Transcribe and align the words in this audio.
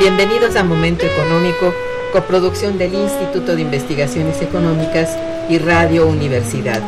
Bienvenidos 0.00 0.56
a 0.56 0.64
Momento 0.64 1.04
Económico, 1.04 1.74
coproducción 2.10 2.78
del 2.78 2.94
Instituto 2.94 3.54
de 3.54 3.60
Investigaciones 3.60 4.40
Económicas 4.40 5.14
y 5.50 5.58
Radio 5.58 6.06
Universidad. 6.06 6.80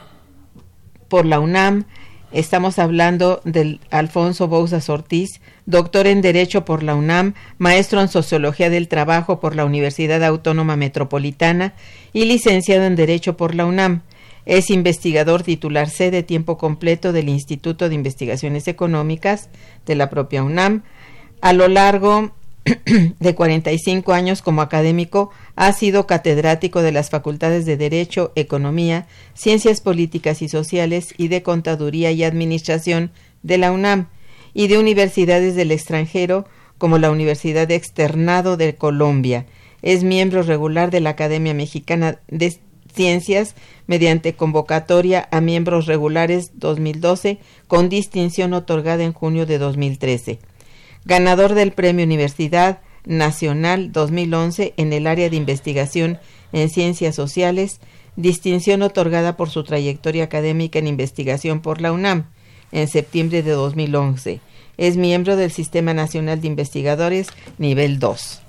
por 1.07 1.25
la 1.25 1.39
UNAM, 1.39 1.85
estamos 2.35 2.79
hablando 2.79 3.41
del 3.45 3.79
Alfonso 3.91 4.49
Bouzas 4.49 4.89
Ortiz, 4.89 5.39
doctor 5.65 6.05
en 6.05 6.21
Derecho 6.21 6.65
por 6.65 6.83
la 6.83 6.93
UNAM, 6.93 7.33
maestro 7.57 8.01
en 8.01 8.09
Sociología 8.09 8.69
del 8.69 8.89
Trabajo 8.89 9.39
por 9.39 9.55
la 9.55 9.63
Universidad 9.63 10.21
Autónoma 10.23 10.75
Metropolitana 10.75 11.73
y 12.11 12.25
licenciado 12.25 12.83
en 12.83 12.97
Derecho 12.97 13.37
por 13.37 13.55
la 13.55 13.65
UNAM. 13.65 14.01
Es 14.45 14.69
investigador 14.69 15.43
titular 15.43 15.89
C 15.89 16.11
de 16.11 16.23
tiempo 16.23 16.57
completo 16.57 17.13
del 17.13 17.29
Instituto 17.29 17.87
de 17.87 17.95
Investigaciones 17.95 18.67
Económicas 18.67 19.49
de 19.85 19.95
la 19.95 20.09
propia 20.09 20.43
UNAM. 20.43 20.83
A 21.41 21.53
lo 21.53 21.69
largo 21.69 22.31
de 23.19 23.35
45 23.35 24.13
años 24.13 24.41
como 24.41 24.61
académico, 24.61 25.29
ha 25.55 25.71
sido 25.71 26.07
catedrático 26.07 26.81
de 26.81 26.91
las 26.91 27.09
facultades 27.09 27.65
de 27.65 27.77
Derecho, 27.77 28.31
Economía, 28.35 29.07
Ciencias 29.35 29.81
Políticas 29.81 30.41
y 30.41 30.49
Sociales 30.49 31.13
y 31.17 31.27
de 31.27 31.43
Contaduría 31.43 32.11
y 32.11 32.23
Administración 32.23 33.11
de 33.43 33.59
la 33.59 33.71
UNAM 33.71 34.07
y 34.53 34.67
de 34.67 34.79
universidades 34.79 35.55
del 35.55 35.71
extranjero 35.71 36.45
como 36.77 36.97
la 36.97 37.11
Universidad 37.11 37.69
Externado 37.69 38.57
de 38.57 38.75
Colombia. 38.75 39.45
Es 39.81 40.03
miembro 40.03 40.41
regular 40.41 40.89
de 40.89 41.01
la 41.01 41.11
Academia 41.11 41.53
Mexicana 41.53 42.19
de 42.27 42.57
Ciencias 42.93 43.55
mediante 43.87 44.33
convocatoria 44.33 45.27
a 45.29 45.41
miembros 45.41 45.85
regulares 45.85 46.51
2012 46.55 47.39
con 47.67 47.89
distinción 47.89 48.53
otorgada 48.53 49.03
en 49.03 49.13
junio 49.13 49.45
de 49.45 49.57
2013. 49.57 50.39
Ganador 51.05 51.53
del 51.53 51.71
Premio 51.71 52.03
Universidad 52.03 52.79
Nacional 53.05 53.91
2011 53.91 54.73
en 54.77 54.91
el 54.91 55.05
área 55.05 55.29
de 55.29 55.35
investigación 55.35 56.19
en 56.51 56.69
ciencias 56.69 57.15
sociales, 57.15 57.79
distinción 58.15 58.81
otorgada 58.81 59.37
por 59.37 59.49
su 59.49 59.63
trayectoria 59.63 60.23
académica 60.23 60.79
en 60.79 60.87
investigación 60.87 61.61
por 61.61 61.79
la 61.79 61.91
UNAM 61.91 62.25
en 62.71 62.87
septiembre 62.87 63.43
de 63.43 63.51
2011. 63.51 64.41
Es 64.77 64.97
miembro 64.97 65.35
del 65.35 65.51
Sistema 65.51 65.93
Nacional 65.93 66.41
de 66.41 66.47
Investigadores 66.47 67.27
nivel 67.59 67.99
2. 67.99 68.41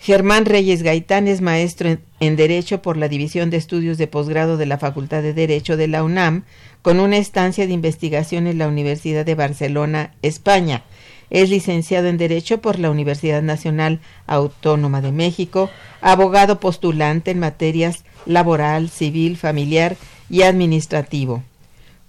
Germán 0.00 0.44
Reyes 0.44 0.82
Gaitán 0.82 1.26
es 1.26 1.40
maestro 1.40 1.98
en, 2.20 2.36
Derecho 2.36 2.82
por 2.82 2.96
la 2.96 3.08
División 3.08 3.50
de 3.50 3.56
Estudios 3.56 3.98
de 3.98 4.06
Posgrado 4.06 4.56
de 4.56 4.66
la 4.66 4.78
Facultad 4.78 5.22
de 5.22 5.34
Derecho 5.34 5.76
de 5.76 5.88
la 5.88 6.04
UNAM, 6.04 6.44
con 6.82 7.00
una 7.00 7.16
estancia 7.16 7.66
de 7.66 7.72
investigación 7.72 8.46
en 8.46 8.58
la 8.58 8.68
Universidad 8.68 9.26
de 9.26 9.34
Barcelona, 9.34 10.14
España. 10.22 10.84
Es 11.30 11.50
licenciado 11.50 12.08
en 12.08 12.18
Derecho 12.18 12.58
por 12.58 12.78
la 12.78 12.90
Universidad 12.90 13.42
Nacional 13.42 14.00
Autónoma 14.26 15.00
de 15.00 15.12
México, 15.12 15.70
abogado 16.00 16.60
postulante 16.60 17.30
en 17.30 17.38
materias 17.38 18.04
laboral, 18.26 18.88
civil, 18.88 19.36
familiar 19.36 19.96
y 20.30 20.42
administrativo 20.42 21.42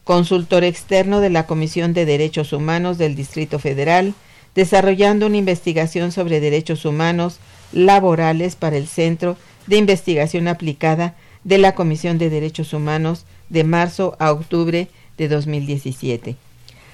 consultor 0.09 0.63
externo 0.63 1.19
de 1.19 1.29
la 1.29 1.45
Comisión 1.45 1.93
de 1.93 2.03
Derechos 2.03 2.51
Humanos 2.51 2.97
del 2.97 3.13
Distrito 3.13 3.59
Federal, 3.59 4.15
desarrollando 4.55 5.27
una 5.27 5.37
investigación 5.37 6.11
sobre 6.11 6.39
derechos 6.39 6.83
humanos 6.83 7.37
laborales 7.73 8.55
para 8.55 8.77
el 8.77 8.87
Centro 8.87 9.37
de 9.67 9.77
Investigación 9.77 10.47
Aplicada 10.47 11.13
de 11.43 11.59
la 11.59 11.75
Comisión 11.75 12.17
de 12.17 12.31
Derechos 12.31 12.73
Humanos 12.73 13.27
de 13.49 13.63
marzo 13.63 14.15
a 14.17 14.31
octubre 14.31 14.87
de 15.15 15.27
2017. 15.27 16.35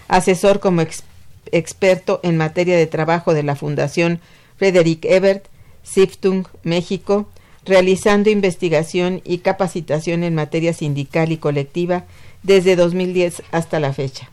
Asesor 0.09 0.59
como 0.59 0.81
experto 0.81 1.14
en 1.51 2.37
materia 2.37 2.77
de 2.77 2.87
trabajo 2.87 3.33
de 3.33 3.43
la 3.43 3.55
Fundación 3.55 4.19
Frederick 4.57 5.05
Ebert, 5.05 5.45
Siftung, 5.83 6.45
México, 6.63 7.27
realizando 7.65 8.29
investigación 8.29 9.21
y 9.25 9.39
capacitación 9.39 10.23
en 10.23 10.35
materia 10.35 10.73
sindical 10.73 11.31
y 11.31 11.37
colectiva 11.37 12.05
desde 12.43 12.75
2010 12.75 13.43
hasta 13.51 13.79
la 13.79 13.93
fecha. 13.93 14.29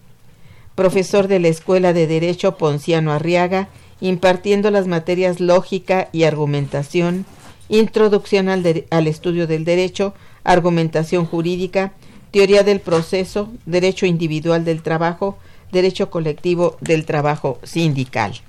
Profesor 0.74 1.28
de 1.28 1.40
la 1.40 1.48
Escuela 1.48 1.92
de 1.92 2.06
Derecho 2.06 2.56
Ponciano 2.56 3.12
Arriaga, 3.12 3.68
impartiendo 4.00 4.70
las 4.70 4.86
materias 4.86 5.40
lógica 5.40 6.08
y 6.12 6.24
argumentación, 6.24 7.24
introducción 7.68 8.48
al, 8.48 8.84
al 8.90 9.06
estudio 9.06 9.46
del 9.46 9.64
derecho, 9.64 10.14
argumentación 10.44 11.24
jurídica, 11.24 11.92
teoría 12.30 12.62
del 12.62 12.80
proceso, 12.80 13.50
derecho 13.66 14.06
individual 14.06 14.64
del 14.64 14.82
trabajo, 14.82 15.38
derecho 15.72 16.10
colectivo 16.10 16.76
del 16.80 17.04
trabajo 17.04 17.58
sindical. 17.64 18.40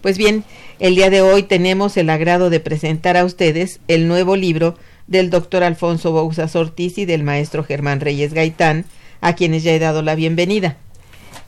Pues 0.00 0.18
bien, 0.18 0.42
el 0.80 0.96
día 0.96 1.10
de 1.10 1.22
hoy 1.22 1.44
tenemos 1.44 1.96
el 1.96 2.10
agrado 2.10 2.50
de 2.50 2.58
presentar 2.58 3.16
a 3.16 3.24
ustedes 3.24 3.78
el 3.86 4.08
nuevo 4.08 4.34
libro 4.34 4.76
del 5.06 5.30
doctor 5.30 5.62
Alfonso 5.62 6.10
Bouzas 6.10 6.56
Ortiz 6.56 6.98
y 6.98 7.04
del 7.04 7.22
maestro 7.22 7.62
Germán 7.62 8.00
Reyes 8.00 8.34
Gaitán, 8.34 8.84
a 9.20 9.34
quienes 9.34 9.62
ya 9.62 9.72
he 9.72 9.78
dado 9.78 10.02
la 10.02 10.16
bienvenida. 10.16 10.76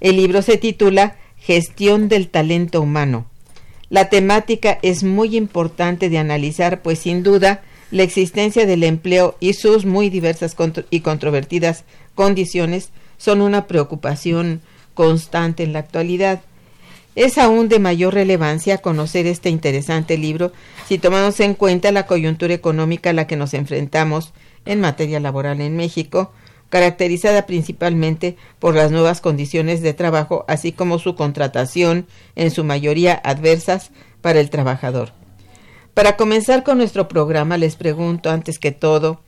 El 0.01 0.17
libro 0.17 0.43
se 0.43 0.57
titula 0.57 1.17
Gestión 1.37 2.09
del 2.09 2.29
Talento 2.29 2.81
Humano. 2.81 3.27
La 3.89 4.09
temática 4.09 4.79
es 4.83 5.03
muy 5.03 5.37
importante 5.37 6.09
de 6.09 6.19
analizar, 6.19 6.83
pues 6.83 7.01
sin 7.01 7.23
duda 7.23 7.63
la 7.91 8.03
existencia 8.03 8.67
del 8.67 8.83
empleo 8.83 9.37
y 9.41 9.55
sus 9.55 9.85
muy 9.85 10.11
diversas 10.11 10.57
y 10.91 11.01
controvertidas 11.01 11.85
condiciones 12.15 12.91
son 13.19 13.41
una 13.41 13.67
preocupación 13.67 14.61
constante 14.95 15.63
en 15.63 15.73
la 15.73 15.81
actualidad. 15.81 16.43
Es 17.15 17.39
aún 17.39 17.69
de 17.69 17.79
mayor 17.79 18.15
relevancia 18.15 18.79
conocer 18.79 19.27
este 19.27 19.49
interesante 19.49 20.19
libro 20.19 20.53
si 20.89 20.99
tomamos 20.99 21.39
en 21.41 21.55
cuenta 21.55 21.93
la 21.93 22.07
coyuntura 22.07 22.55
económica 22.55 23.11
a 23.11 23.13
la 23.13 23.27
que 23.27 23.37
nos 23.37 23.55
enfrentamos 23.55 24.33
en 24.65 24.81
materia 24.81 25.21
laboral 25.21 25.61
en 25.61 25.77
México, 25.77 26.33
caracterizada 26.71 27.47
principalmente 27.47 28.37
por 28.59 28.75
las 28.75 28.91
nuevas 28.91 29.21
condiciones 29.21 29.81
de 29.81 29.95
trabajo, 29.95 30.45
así 30.49 30.73
como 30.73 30.99
su 30.99 31.15
contratación, 31.15 32.07
en 32.35 32.51
su 32.51 32.65
mayoría 32.65 33.15
adversas 33.23 33.91
para 34.21 34.41
el 34.41 34.51
trabajador. 34.51 35.13
Para 35.95 36.17
comenzar 36.17 36.65
con 36.65 36.79
nuestro 36.79 37.07
programa, 37.07 37.57
les 37.57 37.77
pregunto 37.77 38.31
antes 38.31 38.59
que 38.59 38.73
todo, 38.73 39.21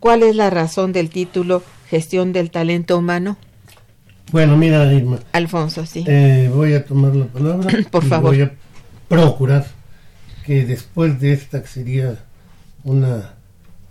¿cuál 0.00 0.22
es 0.22 0.34
la 0.34 0.48
razón 0.48 0.92
del 0.92 1.10
título 1.10 1.62
Gestión 1.94 2.32
del 2.32 2.50
Talento 2.50 2.98
Humano? 2.98 3.36
Bueno, 4.32 4.56
mira, 4.56 4.92
Irma. 4.92 5.20
Alfonso, 5.30 5.86
sí. 5.86 6.02
Eh, 6.08 6.50
voy 6.52 6.74
a 6.74 6.84
tomar 6.84 7.14
la 7.14 7.26
palabra. 7.26 7.70
Por 7.92 8.04
favor. 8.04 8.32
Voy 8.32 8.42
a 8.42 8.52
procurar 9.06 9.64
que 10.44 10.64
después 10.64 11.20
de 11.20 11.34
esta, 11.34 11.62
que 11.62 11.68
sería 11.68 12.18
una 12.82 13.34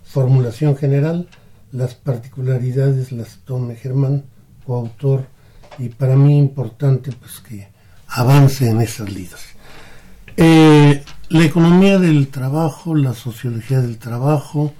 formulación 0.02 0.76
general, 0.76 1.30
las 1.72 1.94
particularidades 1.94 3.10
las 3.10 3.38
tome 3.38 3.74
Germán, 3.74 4.24
coautor, 4.66 5.24
y 5.78 5.88
para 5.88 6.14
mí 6.14 6.36
importante 6.38 7.10
pues 7.10 7.40
que 7.40 7.68
avance 8.08 8.68
en 8.68 8.82
esas 8.82 9.10
lidas. 9.10 9.40
Eh, 10.36 11.02
la 11.30 11.44
economía 11.44 11.98
del 11.98 12.28
trabajo, 12.28 12.94
la 12.94 13.14
sociología 13.14 13.80
del 13.80 13.96
trabajo, 13.96 14.74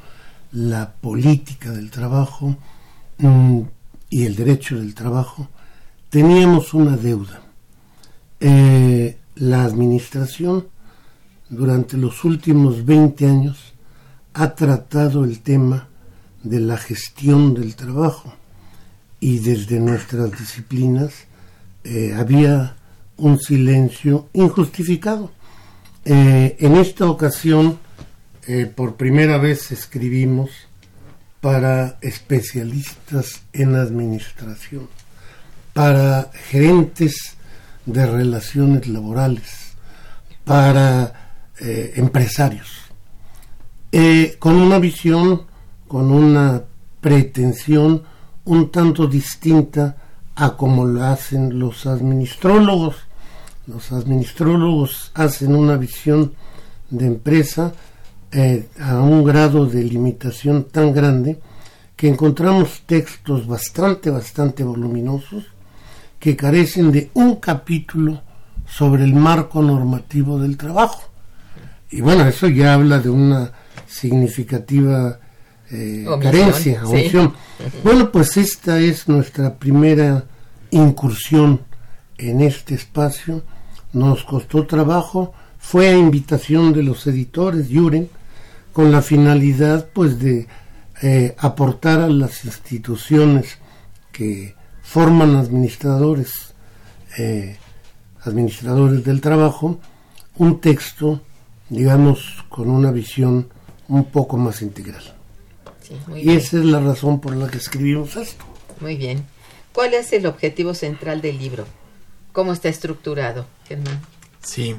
la 0.52 0.92
política 1.00 1.70
del 1.70 1.90
trabajo, 1.90 2.58
y 3.18 4.24
el 4.24 4.36
derecho 4.36 4.78
del 4.78 4.94
trabajo, 4.94 5.48
teníamos 6.10 6.74
una 6.74 6.96
deuda. 6.96 7.42
Eh, 8.40 9.16
la 9.36 9.64
administración 9.64 10.68
durante 11.48 11.96
los 11.96 12.24
últimos 12.24 12.84
20 12.84 13.26
años 13.26 13.74
ha 14.34 14.54
tratado 14.54 15.24
el 15.24 15.40
tema 15.40 15.88
de 16.42 16.60
la 16.60 16.76
gestión 16.76 17.54
del 17.54 17.74
trabajo 17.74 18.32
y 19.18 19.38
desde 19.38 19.80
nuestras 19.80 20.30
disciplinas 20.38 21.12
eh, 21.84 22.14
había 22.16 22.76
un 23.16 23.38
silencio 23.38 24.28
injustificado. 24.32 25.32
Eh, 26.04 26.56
en 26.60 26.76
esta 26.76 27.08
ocasión, 27.08 27.78
por 28.76 28.96
primera 28.96 29.38
vez 29.38 29.72
escribimos 29.72 30.50
para 31.44 31.98
especialistas 32.00 33.42
en 33.52 33.74
administración, 33.74 34.88
para 35.74 36.30
gerentes 36.48 37.36
de 37.84 38.06
relaciones 38.06 38.88
laborales, 38.88 39.74
para 40.46 41.42
eh, 41.60 41.92
empresarios, 41.96 42.70
eh, 43.92 44.36
con 44.38 44.56
una 44.56 44.78
visión, 44.78 45.42
con 45.86 46.10
una 46.10 46.62
pretensión 47.02 48.04
un 48.46 48.70
tanto 48.70 49.06
distinta 49.06 49.98
a 50.36 50.56
como 50.56 50.86
lo 50.86 51.04
hacen 51.04 51.58
los 51.58 51.84
administrólogos. 51.84 52.96
Los 53.66 53.92
administrólogos 53.92 55.12
hacen 55.12 55.54
una 55.54 55.76
visión 55.76 56.32
de 56.88 57.04
empresa 57.06 57.74
eh, 58.36 58.68
a 58.80 59.00
un 59.00 59.22
grado 59.22 59.64
de 59.64 59.84
limitación 59.84 60.64
tan 60.64 60.92
grande 60.92 61.38
que 61.94 62.08
encontramos 62.08 62.82
textos 62.84 63.46
bastante, 63.46 64.10
bastante 64.10 64.64
voluminosos 64.64 65.44
que 66.18 66.34
carecen 66.34 66.90
de 66.90 67.12
un 67.14 67.36
capítulo 67.36 68.22
sobre 68.66 69.04
el 69.04 69.14
marco 69.14 69.62
normativo 69.62 70.40
del 70.40 70.56
trabajo. 70.56 71.04
Y 71.90 72.00
bueno, 72.00 72.26
eso 72.26 72.48
ya 72.48 72.74
habla 72.74 72.98
de 72.98 73.08
una 73.08 73.52
significativa 73.86 75.20
eh, 75.70 76.04
carencia, 76.20 76.82
Bueno, 77.84 78.10
pues 78.10 78.36
esta 78.36 78.80
es 78.80 79.06
nuestra 79.06 79.54
primera 79.54 80.24
incursión 80.72 81.60
en 82.18 82.40
este 82.40 82.74
espacio. 82.74 83.42
Nos 83.92 84.24
costó 84.24 84.66
trabajo, 84.66 85.34
fue 85.60 85.90
a 85.90 85.96
invitación 85.96 86.72
de 86.72 86.82
los 86.82 87.06
editores, 87.06 87.68
Yuren, 87.68 88.10
con 88.74 88.90
la 88.90 89.02
finalidad 89.02 89.88
pues 89.92 90.18
de 90.18 90.48
eh, 91.00 91.34
aportar 91.38 92.00
a 92.00 92.08
las 92.08 92.44
instituciones 92.44 93.58
que 94.10 94.56
forman 94.82 95.36
administradores 95.36 96.54
eh, 97.16 97.56
administradores 98.24 99.04
del 99.04 99.20
trabajo 99.20 99.78
un 100.36 100.60
texto 100.60 101.22
digamos 101.68 102.44
con 102.48 102.68
una 102.68 102.90
visión 102.90 103.48
un 103.88 104.06
poco 104.06 104.36
más 104.36 104.60
integral. 104.60 105.04
Y 106.16 106.32
esa 106.32 106.56
es 106.56 106.64
la 106.64 106.80
razón 106.80 107.20
por 107.20 107.36
la 107.36 107.46
que 107.48 107.58
escribimos 107.58 108.16
esto. 108.16 108.44
Muy 108.80 108.96
bien. 108.96 109.24
¿cuál 109.72 109.94
es 109.94 110.12
el 110.12 110.26
objetivo 110.26 110.74
central 110.74 111.22
del 111.22 111.38
libro? 111.38 111.64
¿cómo 112.32 112.52
está 112.52 112.68
estructurado 112.68 113.46
Germán? 113.68 114.00
sí. 114.42 114.74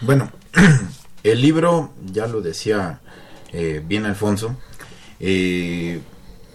Bueno 0.00 0.32
el 1.22 1.40
libro 1.40 1.92
ya 2.04 2.26
lo 2.26 2.40
decía 2.40 3.00
eh, 3.52 3.82
bien 3.84 4.04
Alfonso, 4.04 4.56
eh, 5.20 6.00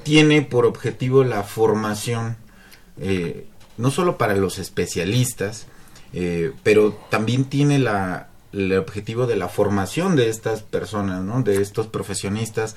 tiene 0.03 0.41
por 0.41 0.65
objetivo 0.65 1.23
la 1.23 1.43
formación, 1.43 2.37
eh, 2.99 3.47
no 3.77 3.89
solo 3.91 4.17
para 4.17 4.35
los 4.35 4.59
especialistas, 4.59 5.67
pero 6.61 6.93
también 7.09 7.45
tiene 7.45 7.79
la, 7.79 8.27
el 8.51 8.77
objetivo 8.77 9.25
de 9.25 9.35
la 9.35 9.49
formación 9.49 10.15
de 10.15 10.29
estas 10.29 10.61
personas, 10.61 11.23
¿no? 11.23 11.41
de 11.41 11.59
estos 11.59 11.87
profesionistas, 11.87 12.75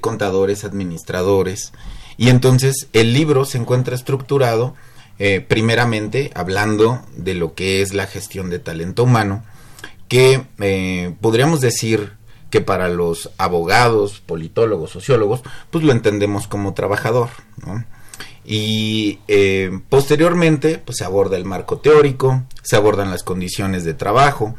contadores, 0.00 0.62
administradores. 0.62 1.72
Y 2.16 2.28
entonces 2.28 2.86
el 2.92 3.14
libro 3.14 3.44
se 3.46 3.58
encuentra 3.58 3.96
estructurado 3.96 4.76
primeramente 5.48 6.30
hablando 6.36 7.02
de 7.16 7.34
lo 7.34 7.54
que 7.54 7.82
es 7.82 7.94
la 7.94 8.06
gestión 8.06 8.48
de 8.48 8.60
talento 8.60 9.02
humano, 9.02 9.42
que 10.06 10.44
podríamos 11.20 11.60
decir 11.60 12.12
que 12.52 12.60
para 12.60 12.90
los 12.90 13.30
abogados, 13.38 14.20
politólogos, 14.20 14.90
sociólogos, 14.90 15.40
pues 15.70 15.82
lo 15.84 15.90
entendemos 15.90 16.46
como 16.46 16.74
trabajador, 16.74 17.30
Y 18.44 19.20
eh, 19.26 19.70
posteriormente, 19.88 20.76
pues 20.84 20.98
se 20.98 21.04
aborda 21.04 21.38
el 21.38 21.46
marco 21.46 21.78
teórico, 21.78 22.42
se 22.62 22.76
abordan 22.76 23.10
las 23.10 23.22
condiciones 23.22 23.84
de 23.84 23.94
trabajo, 23.94 24.54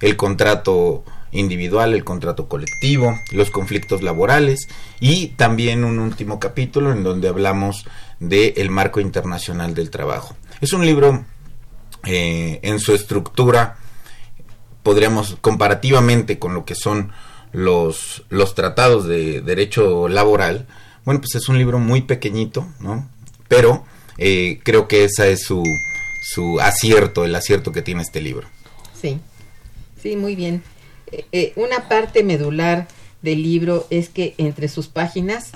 el 0.00 0.16
contrato 0.16 1.04
individual, 1.32 1.94
el 1.94 2.04
contrato 2.04 2.48
colectivo, 2.48 3.18
los 3.32 3.50
conflictos 3.50 4.02
laborales 4.02 4.68
y 5.00 5.28
también 5.28 5.84
un 5.84 6.00
último 6.00 6.38
capítulo 6.38 6.92
en 6.92 7.02
donde 7.02 7.28
hablamos 7.28 7.86
del 8.20 8.52
el 8.56 8.70
marco 8.70 9.00
internacional 9.00 9.74
del 9.74 9.88
trabajo. 9.88 10.36
Es 10.60 10.74
un 10.74 10.84
libro 10.84 11.24
eh, 12.04 12.60
en 12.62 12.78
su 12.78 12.92
estructura, 12.92 13.78
podríamos, 14.82 15.38
comparativamente 15.40 16.38
con 16.38 16.52
lo 16.52 16.66
que 16.66 16.74
son 16.74 17.10
los, 17.52 18.24
los 18.28 18.54
tratados 18.54 19.06
de 19.06 19.40
derecho 19.40 20.08
laboral, 20.08 20.66
bueno, 21.04 21.20
pues 21.20 21.34
es 21.36 21.48
un 21.48 21.58
libro 21.58 21.78
muy 21.78 22.02
pequeñito, 22.02 22.66
¿no? 22.80 23.08
Pero 23.48 23.84
eh, 24.18 24.60
creo 24.62 24.88
que 24.88 25.04
esa 25.04 25.26
es 25.26 25.42
su, 25.44 25.62
su 26.22 26.60
acierto, 26.60 27.24
el 27.24 27.34
acierto 27.34 27.72
que 27.72 27.82
tiene 27.82 28.02
este 28.02 28.20
libro. 28.20 28.46
Sí, 29.00 29.18
sí, 30.02 30.16
muy 30.16 30.34
bien. 30.34 30.62
Eh, 31.10 31.24
eh, 31.32 31.52
una 31.56 31.88
parte 31.88 32.22
medular 32.24 32.88
del 33.22 33.42
libro 33.42 33.86
es 33.90 34.08
que 34.08 34.34
entre 34.36 34.68
sus 34.68 34.88
páginas 34.88 35.52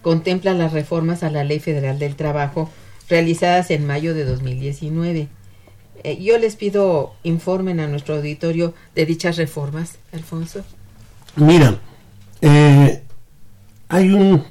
contempla 0.00 0.54
las 0.54 0.72
reformas 0.72 1.22
a 1.22 1.30
la 1.30 1.44
Ley 1.44 1.60
Federal 1.60 1.98
del 1.98 2.16
Trabajo 2.16 2.70
realizadas 3.08 3.70
en 3.70 3.86
mayo 3.86 4.14
de 4.14 4.24
2019. 4.24 5.28
yo 6.20 6.38
les 6.38 6.56
pido 6.56 7.14
informen 7.22 7.80
a 7.80 7.86
nuestro 7.86 8.16
auditorio 8.16 8.74
de 8.94 9.06
dichas 9.06 9.36
reformas, 9.36 9.98
Alfonso. 10.12 10.64
Mira, 11.36 11.78
hay 13.88 14.12
un 14.12 14.44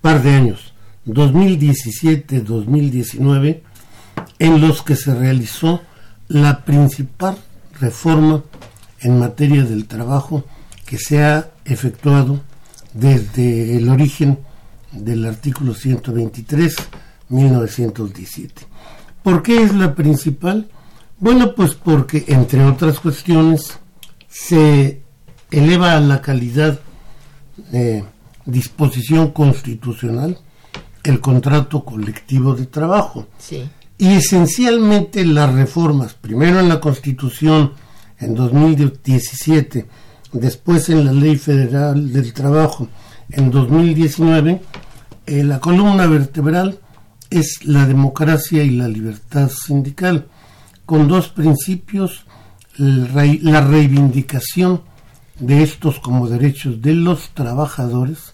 par 0.00 0.22
de 0.22 0.30
años, 0.30 0.72
2017-2019, 1.06 3.62
en 4.38 4.60
los 4.60 4.82
que 4.82 4.94
se 4.96 5.14
realizó 5.14 5.80
la 6.28 6.64
principal 6.64 7.36
reforma 7.80 8.42
en 9.00 9.18
materia 9.18 9.64
del 9.64 9.86
trabajo 9.86 10.44
que 10.86 10.98
se 10.98 11.24
ha 11.24 11.50
efectuado 11.64 12.40
desde 12.94 13.76
el 13.76 13.88
origen 13.88 14.38
del 14.92 15.24
artículo 15.24 15.74
123 15.74 16.76
1917. 17.28 18.62
¿Por 19.22 19.42
qué 19.42 19.62
es 19.62 19.74
la 19.74 19.94
principal? 19.94 20.68
Bueno, 21.18 21.54
pues 21.54 21.74
porque, 21.74 22.24
entre 22.28 22.64
otras 22.64 23.00
cuestiones, 23.00 23.78
se 24.28 25.01
eleva 25.52 25.96
a 25.96 26.00
la 26.00 26.20
calidad 26.20 26.80
de 27.70 28.04
disposición 28.44 29.30
constitucional 29.30 30.38
el 31.04 31.20
contrato 31.20 31.84
colectivo 31.84 32.54
de 32.54 32.66
trabajo. 32.66 33.28
Sí. 33.38 33.68
Y 33.98 34.08
esencialmente 34.14 35.24
las 35.24 35.52
reformas, 35.52 36.14
primero 36.14 36.58
en 36.58 36.68
la 36.68 36.80
Constitución 36.80 37.72
en 38.18 38.34
2017, 38.34 39.86
después 40.32 40.88
en 40.88 41.04
la 41.04 41.12
Ley 41.12 41.36
Federal 41.36 42.12
del 42.12 42.32
Trabajo 42.32 42.88
en 43.30 43.50
2019, 43.50 44.60
eh, 45.26 45.44
la 45.44 45.60
columna 45.60 46.06
vertebral 46.06 46.78
es 47.30 47.64
la 47.64 47.86
democracia 47.86 48.62
y 48.62 48.70
la 48.70 48.88
libertad 48.88 49.50
sindical, 49.50 50.26
con 50.86 51.08
dos 51.08 51.28
principios, 51.28 52.24
la 52.76 53.60
reivindicación 53.60 54.82
de 55.42 55.64
estos 55.64 55.98
como 55.98 56.28
derechos 56.28 56.80
de 56.80 56.94
los 56.94 57.30
trabajadores 57.30 58.32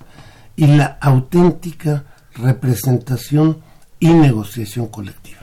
y 0.57 0.67
la 0.67 0.99
auténtica 1.01 2.05
representación 2.35 3.63
y 3.99 4.09
negociación 4.09 4.89
colectiva. 4.89 5.39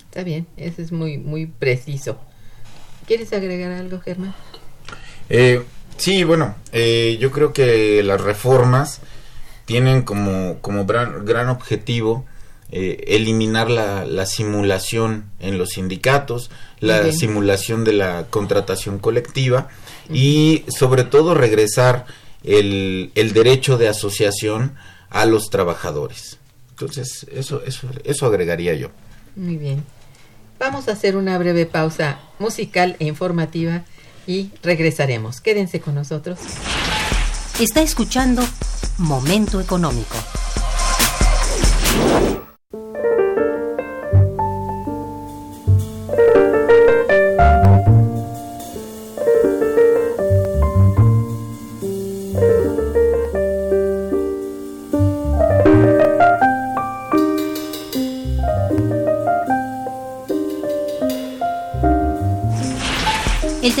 Está 0.00 0.24
bien, 0.24 0.46
eso 0.56 0.82
es 0.82 0.90
muy, 0.90 1.18
muy 1.18 1.46
preciso. 1.46 2.18
¿Quieres 3.06 3.32
agregar 3.32 3.70
algo, 3.70 4.00
Germán? 4.00 4.34
Eh, 5.30 5.62
sí, 5.98 6.24
bueno, 6.24 6.56
eh, 6.72 7.16
yo 7.20 7.30
creo 7.30 7.52
que 7.52 8.02
las 8.02 8.20
reformas 8.20 9.00
tienen 9.64 10.02
como, 10.02 10.58
como 10.60 10.84
gran, 10.84 11.48
objetivo 11.48 12.24
eh, 12.72 13.04
eliminar 13.06 13.70
la, 13.70 14.04
la, 14.04 14.26
simulación 14.26 15.26
en 15.38 15.58
los 15.58 15.70
sindicatos, 15.70 16.50
la 16.80 17.12
simulación 17.12 17.84
de 17.84 17.92
la 17.92 18.26
contratación 18.30 18.98
colectiva 18.98 19.68
y 20.10 20.64
sobre 20.68 21.04
todo 21.04 21.34
regresar 21.34 22.06
el, 22.44 23.12
el 23.14 23.32
derecho 23.32 23.78
de 23.78 23.88
asociación 23.88 24.74
a 25.10 25.26
los 25.26 25.50
trabajadores. 25.50 26.38
Entonces, 26.70 27.26
eso, 27.32 27.62
eso, 27.64 27.88
eso 28.04 28.26
agregaría 28.26 28.74
yo. 28.74 28.88
Muy 29.36 29.56
bien. 29.56 29.84
Vamos 30.58 30.88
a 30.88 30.92
hacer 30.92 31.16
una 31.16 31.38
breve 31.38 31.66
pausa 31.66 32.20
musical 32.38 32.96
e 32.98 33.06
informativa 33.06 33.84
y 34.26 34.50
regresaremos. 34.62 35.40
Quédense 35.40 35.80
con 35.80 35.94
nosotros. 35.94 36.38
Está 37.60 37.82
escuchando 37.82 38.42
Momento 38.98 39.60
Económico. 39.60 40.16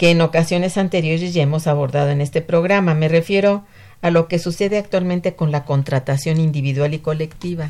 que 0.00 0.12
en 0.12 0.22
ocasiones 0.22 0.78
anteriores 0.78 1.34
ya 1.34 1.42
hemos 1.42 1.66
abordado 1.66 2.08
en 2.08 2.22
este 2.22 2.40
programa. 2.40 2.94
Me 2.94 3.06
refiero 3.06 3.66
a 4.00 4.08
lo 4.08 4.28
que 4.28 4.38
sucede 4.38 4.78
actualmente 4.78 5.34
con 5.34 5.52
la 5.52 5.66
contratación 5.66 6.40
individual 6.40 6.94
y 6.94 7.00
colectiva. 7.00 7.68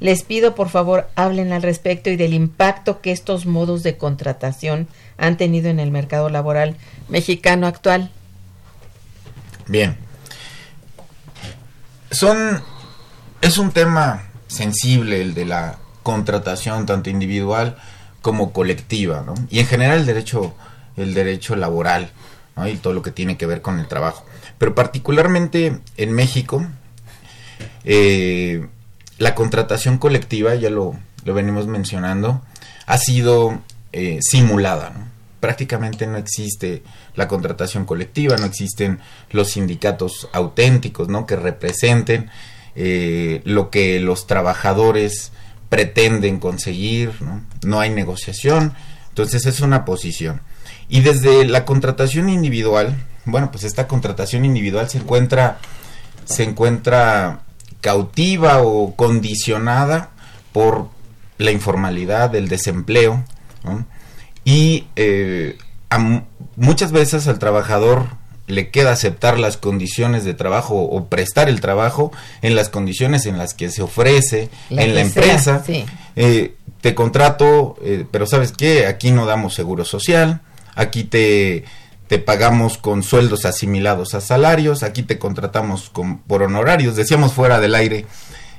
Les 0.00 0.22
pido 0.22 0.54
por 0.54 0.70
favor 0.70 1.10
hablen 1.14 1.52
al 1.52 1.60
respecto 1.60 2.08
y 2.08 2.16
del 2.16 2.32
impacto 2.32 3.02
que 3.02 3.12
estos 3.12 3.44
modos 3.44 3.82
de 3.82 3.98
contratación 3.98 4.88
han 5.18 5.36
tenido 5.36 5.68
en 5.68 5.78
el 5.78 5.90
mercado 5.90 6.30
laboral 6.30 6.78
mexicano 7.10 7.66
actual. 7.66 8.10
Bien. 9.68 9.98
Son 12.10 12.62
es 13.42 13.58
un 13.58 13.72
tema 13.72 14.22
sensible 14.46 15.20
el 15.20 15.34
de 15.34 15.44
la 15.44 15.76
contratación 16.02 16.86
tanto 16.86 17.10
individual 17.10 17.76
como 18.22 18.54
colectiva, 18.54 19.22
¿no? 19.26 19.34
Y 19.50 19.58
en 19.58 19.66
general 19.66 19.98
el 19.98 20.06
derecho 20.06 20.54
el 20.96 21.14
derecho 21.14 21.56
laboral. 21.56 22.10
Y 22.66 22.76
todo 22.76 22.92
lo 22.92 23.00
que 23.02 23.10
tiene 23.10 23.38
que 23.38 23.46
ver 23.46 23.62
con 23.62 23.78
el 23.78 23.88
trabajo. 23.88 24.26
Pero 24.58 24.74
particularmente 24.74 25.80
en 25.96 26.12
México 26.12 26.66
eh, 27.84 28.66
la 29.18 29.34
contratación 29.34 29.98
colectiva, 29.98 30.54
ya 30.54 30.70
lo, 30.70 30.94
lo 31.24 31.34
venimos 31.34 31.66
mencionando, 31.66 32.42
ha 32.86 32.98
sido 32.98 33.60
eh, 33.92 34.18
simulada, 34.20 35.10
prácticamente 35.40 36.06
no 36.06 36.18
existe 36.18 36.82
la 37.14 37.28
contratación 37.28 37.84
colectiva, 37.84 38.36
no 38.36 38.46
existen 38.46 39.00
los 39.30 39.50
sindicatos 39.50 40.28
auténticos, 40.32 41.08
¿no? 41.08 41.26
Que 41.26 41.36
representen 41.36 42.30
eh, 42.74 43.42
lo 43.44 43.70
que 43.70 44.00
los 44.00 44.26
trabajadores 44.26 45.32
pretenden 45.68 46.38
conseguir, 46.38 47.20
¿no? 47.20 47.44
No 47.64 47.80
hay 47.80 47.90
negociación, 47.90 48.74
entonces 49.08 49.46
es 49.46 49.60
una 49.60 49.84
posición. 49.84 50.40
Y 50.92 51.00
desde 51.00 51.46
la 51.46 51.64
contratación 51.64 52.28
individual, 52.28 52.94
bueno, 53.24 53.50
pues 53.50 53.64
esta 53.64 53.88
contratación 53.88 54.44
individual 54.44 54.90
se 54.90 54.98
encuentra, 54.98 55.56
se 56.26 56.42
encuentra 56.42 57.44
cautiva 57.80 58.60
o 58.60 58.94
condicionada 58.94 60.10
por 60.52 60.90
la 61.38 61.50
informalidad, 61.50 62.34
el 62.34 62.48
desempleo, 62.48 63.24
¿no? 63.64 63.86
y 64.44 64.84
eh, 64.96 65.56
a, 65.88 66.24
muchas 66.56 66.92
veces 66.92 67.26
al 67.26 67.38
trabajador 67.38 68.08
le 68.46 68.68
queda 68.68 68.92
aceptar 68.92 69.38
las 69.38 69.56
condiciones 69.56 70.24
de 70.24 70.34
trabajo 70.34 70.74
o 70.74 71.06
prestar 71.06 71.48
el 71.48 71.62
trabajo 71.62 72.12
en 72.42 72.54
las 72.54 72.68
condiciones 72.68 73.24
en 73.24 73.38
las 73.38 73.54
que 73.54 73.70
se 73.70 73.80
ofrece 73.80 74.50
La 74.68 74.82
en 74.82 74.94
la 74.94 75.00
empresa. 75.00 75.62
sea, 75.64 75.64
sí. 75.64 75.86
Eh, 76.16 76.54
te 76.82 76.94
contrato, 76.94 77.76
eh, 77.82 78.04
pero 78.10 78.26
¿sabes 78.26 78.52
qué? 78.52 78.84
Aquí 78.84 79.10
no 79.10 79.24
damos 79.24 79.54
seguro 79.54 79.86
social, 79.86 80.42
aquí 80.74 81.04
te, 81.04 81.64
te 82.08 82.18
pagamos 82.18 82.78
con 82.78 83.02
sueldos 83.02 83.44
asimilados 83.44 84.14
a 84.14 84.20
salarios, 84.20 84.82
aquí 84.82 85.02
te 85.02 85.18
contratamos 85.18 85.90
con, 85.90 86.18
por 86.18 86.42
honorarios, 86.42 86.96
decíamos 86.96 87.32
fuera 87.32 87.60
del 87.60 87.74
aire, 87.74 88.06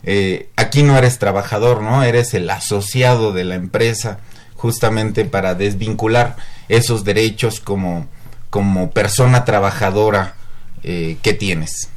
eh, 0.04 0.50
aquí 0.56 0.84
no 0.84 0.98
eres 0.98 1.20
trabajador, 1.20 1.82
¿no? 1.82 2.04
Eres 2.04 2.34
el 2.34 2.50
asociado 2.50 3.32
de 3.32 3.44
la 3.44 3.56
empresa, 3.56 4.20
justamente 4.56 5.26
para 5.26 5.56
desvincular 5.56 6.36
esos 6.68 7.04
derechos 7.04 7.60
como, 7.60 8.08
como 8.50 8.92
persona 8.92 9.46
trabajadora 9.46 10.36
eh, 10.84 11.18
que 11.22 11.34
tienes. 11.34 11.90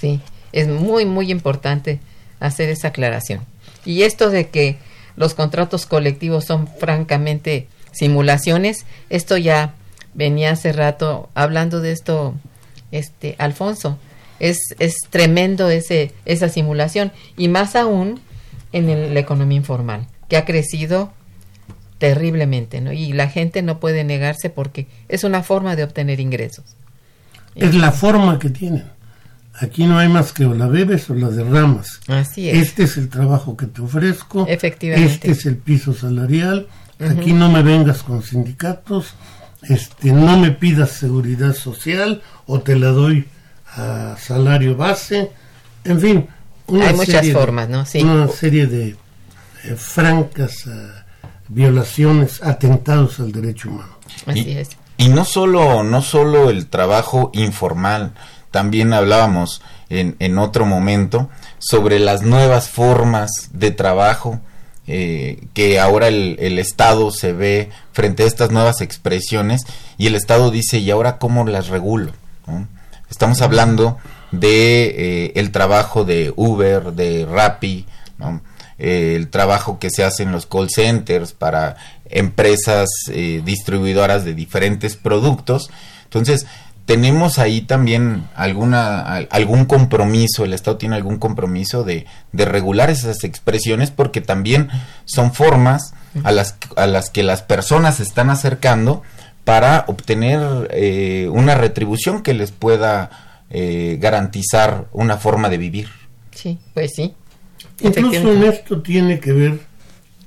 Sí, 0.00 0.20
es 0.52 0.68
muy, 0.68 1.04
muy 1.04 1.30
importante 1.30 2.00
hacer 2.40 2.68
esa 2.68 2.88
aclaración. 2.88 3.44
Y 3.84 4.02
esto 4.02 4.30
de 4.30 4.48
que 4.48 4.78
los 5.16 5.34
contratos 5.34 5.86
colectivos 5.86 6.44
son 6.44 6.68
francamente 6.68 7.68
simulaciones, 7.94 8.84
esto 9.10 9.36
ya 9.36 9.74
venía 10.14 10.50
hace 10.52 10.72
rato 10.72 11.28
hablando 11.34 11.80
de 11.80 11.92
esto, 11.92 12.34
este 12.92 13.34
Alfonso. 13.38 13.98
Es, 14.40 14.58
es 14.78 14.96
tremendo 15.10 15.70
ese, 15.70 16.12
esa 16.24 16.48
simulación 16.48 17.12
y 17.36 17.48
más 17.48 17.76
aún 17.76 18.20
en 18.72 18.88
el- 18.90 19.14
la 19.14 19.20
economía 19.20 19.56
informal, 19.56 20.06
que 20.28 20.36
ha 20.36 20.44
crecido 20.44 21.12
terriblemente, 21.98 22.80
¿no? 22.80 22.92
Y 22.92 23.12
la 23.12 23.28
gente 23.28 23.62
no 23.62 23.78
puede 23.80 24.04
negarse 24.04 24.50
porque 24.50 24.86
es 25.08 25.24
una 25.24 25.42
forma 25.42 25.76
de 25.76 25.84
obtener 25.84 26.20
ingresos. 26.20 26.64
Es 27.54 27.74
la 27.74 27.92
forma 27.92 28.38
que 28.38 28.50
tienen. 28.50 28.84
Aquí 29.60 29.86
no 29.86 29.98
hay 29.98 30.08
más 30.08 30.32
que 30.32 30.44
o 30.44 30.54
la 30.54 30.66
bebes 30.66 31.08
o 31.08 31.14
la 31.14 31.28
derramas. 31.28 32.00
Así 32.08 32.50
es. 32.50 32.58
Este 32.68 32.82
es 32.82 32.96
el 32.96 33.08
trabajo 33.08 33.56
que 33.56 33.66
te 33.66 33.80
ofrezco. 33.80 34.44
Efectivamente. 34.48 35.12
Este 35.12 35.30
es 35.30 35.46
el 35.46 35.56
piso 35.56 35.94
salarial. 35.94 36.66
Aquí 37.00 37.32
no 37.32 37.50
me 37.50 37.62
vengas 37.62 38.02
con 38.02 38.22
sindicatos. 38.22 39.14
Este, 39.62 40.12
no 40.12 40.36
me 40.38 40.50
pidas 40.50 40.90
seguridad 40.90 41.54
social 41.54 42.22
o 42.46 42.60
te 42.60 42.76
la 42.76 42.88
doy 42.88 43.26
a 43.76 44.16
salario 44.18 44.76
base. 44.76 45.30
En 45.84 46.00
fin, 46.00 46.28
una 46.66 46.88
Hay 46.88 46.94
muchas 46.94 47.30
formas, 47.30 47.68
¿no? 47.68 47.86
Sí. 47.86 48.02
Una 48.02 48.28
serie 48.28 48.66
de 48.66 48.88
eh, 48.88 49.74
francas 49.76 50.66
eh, 50.66 50.88
violaciones, 51.48 52.42
atentados 52.42 53.20
al 53.20 53.32
derecho 53.32 53.70
humano. 53.70 53.98
Así 54.26 54.50
y, 54.50 54.58
es. 54.58 54.70
y 54.96 55.08
no 55.08 55.24
solo, 55.24 55.82
no 55.82 56.02
solo 56.02 56.50
el 56.50 56.66
trabajo 56.66 57.30
informal, 57.34 58.12
también 58.50 58.92
hablábamos 58.92 59.62
en, 59.88 60.16
en 60.20 60.38
otro 60.38 60.66
momento 60.66 61.28
sobre 61.58 61.98
las 61.98 62.22
nuevas 62.22 62.68
formas 62.68 63.50
de 63.52 63.70
trabajo 63.70 64.40
eh, 64.86 65.44
que 65.54 65.80
ahora 65.80 66.08
el, 66.08 66.58
Estado 66.58 67.10
se 67.10 67.32
ve 67.32 67.70
frente 67.92 68.22
a 68.22 68.26
estas 68.26 68.50
nuevas 68.50 68.80
expresiones 68.80 69.62
y 69.98 70.06
el 70.06 70.14
Estado 70.14 70.50
dice, 70.50 70.78
¿y 70.78 70.90
ahora 70.90 71.18
cómo 71.18 71.46
las 71.46 71.68
regulo? 71.68 72.12
Estamos 73.10 73.42
hablando 73.42 73.98
de 74.30 74.84
eh, 74.86 75.32
el 75.36 75.50
trabajo 75.50 76.04
de 76.04 76.32
Uber, 76.36 76.92
de 76.92 77.26
Rappi. 77.26 77.86
Eh, 78.78 79.14
el 79.16 79.28
trabajo 79.28 79.78
que 79.78 79.90
se 79.90 80.04
hace 80.04 80.24
en 80.24 80.32
los 80.32 80.46
call 80.46 80.68
centers 80.68 81.32
para 81.32 81.76
empresas 82.06 82.88
eh, 83.08 83.40
distribuidoras 83.44 84.24
de 84.24 84.34
diferentes 84.34 84.96
productos. 84.96 85.70
Entonces, 86.04 86.46
tenemos 86.86 87.38
ahí 87.38 87.62
también 87.62 88.24
alguna 88.34 89.00
al- 89.00 89.28
algún 89.30 89.64
compromiso, 89.64 90.44
el 90.44 90.52
Estado 90.52 90.76
tiene 90.76 90.96
algún 90.96 91.18
compromiso 91.18 91.82
de, 91.84 92.06
de 92.32 92.44
regular 92.44 92.90
esas 92.90 93.24
expresiones 93.24 93.90
porque 93.90 94.20
también 94.20 94.68
son 95.04 95.32
formas 95.32 95.94
a 96.22 96.30
las, 96.30 96.56
a 96.76 96.86
las 96.86 97.10
que 97.10 97.22
las 97.22 97.42
personas 97.42 97.96
se 97.96 98.02
están 98.02 98.30
acercando 98.30 99.02
para 99.44 99.84
obtener 99.88 100.68
eh, 100.72 101.28
una 101.32 101.54
retribución 101.54 102.22
que 102.22 102.34
les 102.34 102.50
pueda 102.52 103.10
eh, 103.50 103.98
garantizar 104.00 104.86
una 104.92 105.16
forma 105.16 105.48
de 105.48 105.58
vivir. 105.58 105.88
Sí, 106.32 106.58
pues 106.72 106.92
sí. 106.94 107.14
Incluso 107.80 108.32
en 108.32 108.44
esto 108.44 108.80
tiene 108.82 109.20
que 109.20 109.32
ver 109.32 109.58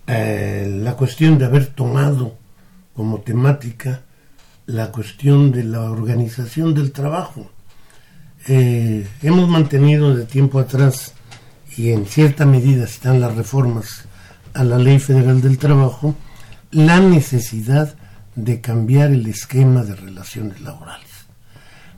eh, 0.08 0.70
la 0.84 0.94
cuestión 0.94 1.38
de 1.38 1.46
haber 1.46 1.68
tomado 1.68 2.36
como 2.96 3.20
temática 3.22 4.02
la 4.68 4.92
cuestión 4.92 5.52
de 5.52 5.64
la 5.64 5.82
organización 5.90 6.74
del 6.74 6.92
trabajo. 6.92 7.50
Eh, 8.48 9.08
hemos 9.24 9.50
mantenido 9.50 10.14
de 10.14 10.26
tiempo 10.26 10.60
atrás 10.60 11.14
y 11.78 11.92
en 11.92 12.06
cierta 12.06 12.46
medida 12.46 12.84
están 12.84 13.22
las 13.22 13.36
reformas 13.36 14.06
a 14.54 14.64
la 14.64 14.78
Ley 14.78 15.00
Federal 15.00 15.42
del 15.42 15.58
Trabajo, 15.58 16.16
la 16.72 17.00
necesidad 17.00 17.96
de 18.36 18.60
cambiar 18.60 19.12
el 19.12 19.26
esquema 19.28 19.84
de 19.84 19.96
relaciones 19.96 20.60
laborales. 20.62 21.08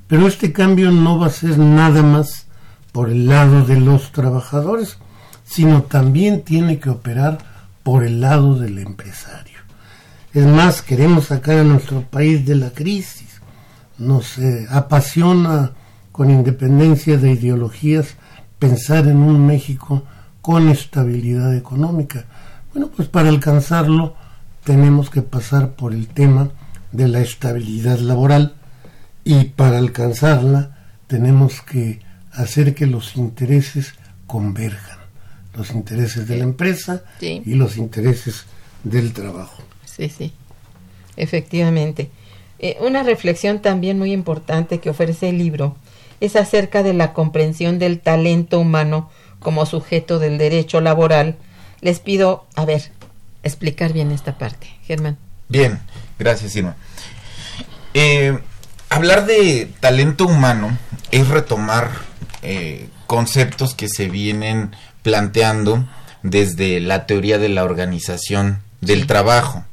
Pero 0.08 0.27
este 0.27 0.53
cambio 0.53 0.91
no 0.91 1.17
va 1.17 1.27
a 1.27 1.32
ser 1.32 1.58
nada 1.58 2.03
más 2.03 2.45
por 2.91 3.10
el 3.10 3.25
lado 3.25 3.65
de 3.65 3.79
los 3.79 4.12
trabajadores, 4.12 4.97
sino 5.43 5.84
también 5.84 6.43
tiene 6.43 6.79
que 6.79 6.89
operar 6.91 7.39
por 7.82 8.03
el 8.03 8.21
lado 8.21 8.55
del 8.55 8.77
empresario. 8.77 9.48
Es 10.33 10.45
más, 10.45 10.81
queremos 10.81 11.25
sacar 11.25 11.57
a 11.59 11.63
nuestro 11.63 12.01
país 12.03 12.45
de 12.45 12.55
la 12.55 12.69
crisis. 12.71 13.41
Nos 13.97 14.37
eh, 14.37 14.67
apasiona, 14.69 15.71
con 16.11 16.29
independencia 16.29 17.17
de 17.17 17.31
ideologías, 17.31 18.15
pensar 18.59 19.07
en 19.07 19.17
un 19.17 19.45
México 19.45 20.03
con 20.41 20.69
estabilidad 20.69 21.55
económica. 21.55 22.25
Bueno, 22.73 22.89
pues 22.95 23.07
para 23.07 23.29
alcanzarlo 23.29 24.15
tenemos 24.63 25.09
que 25.09 25.21
pasar 25.21 25.71
por 25.71 25.93
el 25.93 26.07
tema 26.07 26.49
de 26.91 27.07
la 27.07 27.21
estabilidad 27.21 27.99
laboral 27.99 28.55
y 29.23 29.45
para 29.45 29.77
alcanzarla 29.79 30.77
tenemos 31.07 31.61
que 31.61 32.01
hacer 32.31 32.75
que 32.75 32.85
los 32.85 33.15
intereses 33.15 33.93
converjan, 34.27 34.99
los 35.55 35.71
intereses 35.71 36.27
de 36.27 36.37
la 36.37 36.43
empresa 36.43 37.03
Sí. 37.19 37.41
y 37.45 37.55
los 37.55 37.77
intereses 37.77 38.45
del 38.83 39.13
trabajo. 39.13 39.63
Sí, 39.99 40.07
sí, 40.09 40.33
efectivamente. 41.17 42.09
Eh, 42.59 42.77
una 42.79 43.03
reflexión 43.03 43.59
también 43.62 43.99
muy 43.99 44.13
importante 44.13 44.79
que 44.79 44.89
ofrece 44.89 45.29
el 45.29 45.38
libro 45.38 45.75
es 46.21 46.35
acerca 46.38 46.83
de 46.83 46.93
la 46.93 47.12
comprensión 47.13 47.79
del 47.79 47.99
talento 47.99 48.59
humano 48.59 49.09
como 49.39 49.65
sujeto 49.65 50.17
del 50.19 50.38
derecho 50.38 50.79
laboral. 50.81 51.35
Les 51.81 51.99
pido, 51.99 52.45
a 52.55 52.63
ver, 52.65 52.91
explicar 53.43 53.91
bien 53.93 54.12
esta 54.12 54.38
parte. 54.38 54.67
Germán. 54.83 55.17
Bien, 55.49 55.79
gracias 56.17 56.55
Irma. 56.55 56.75
Eh, 57.93 58.38
hablar 58.89 59.25
de 59.25 59.69
talento 59.81 60.25
humano 60.25 60.77
es 61.12 61.27
retomar 61.27 61.89
eh, 62.41 62.88
conceptos 63.07 63.75
que 63.75 63.89
se 63.89 64.07
vienen 64.09 64.75
planteando 65.03 65.88
desde 66.23 66.79
la 66.79 67.05
teoría 67.05 67.38
de 67.38 67.49
la 67.49 67.63
organización 67.63 68.62
del 68.81 69.01
Sí. 69.01 69.07
trabajo, 69.07 69.63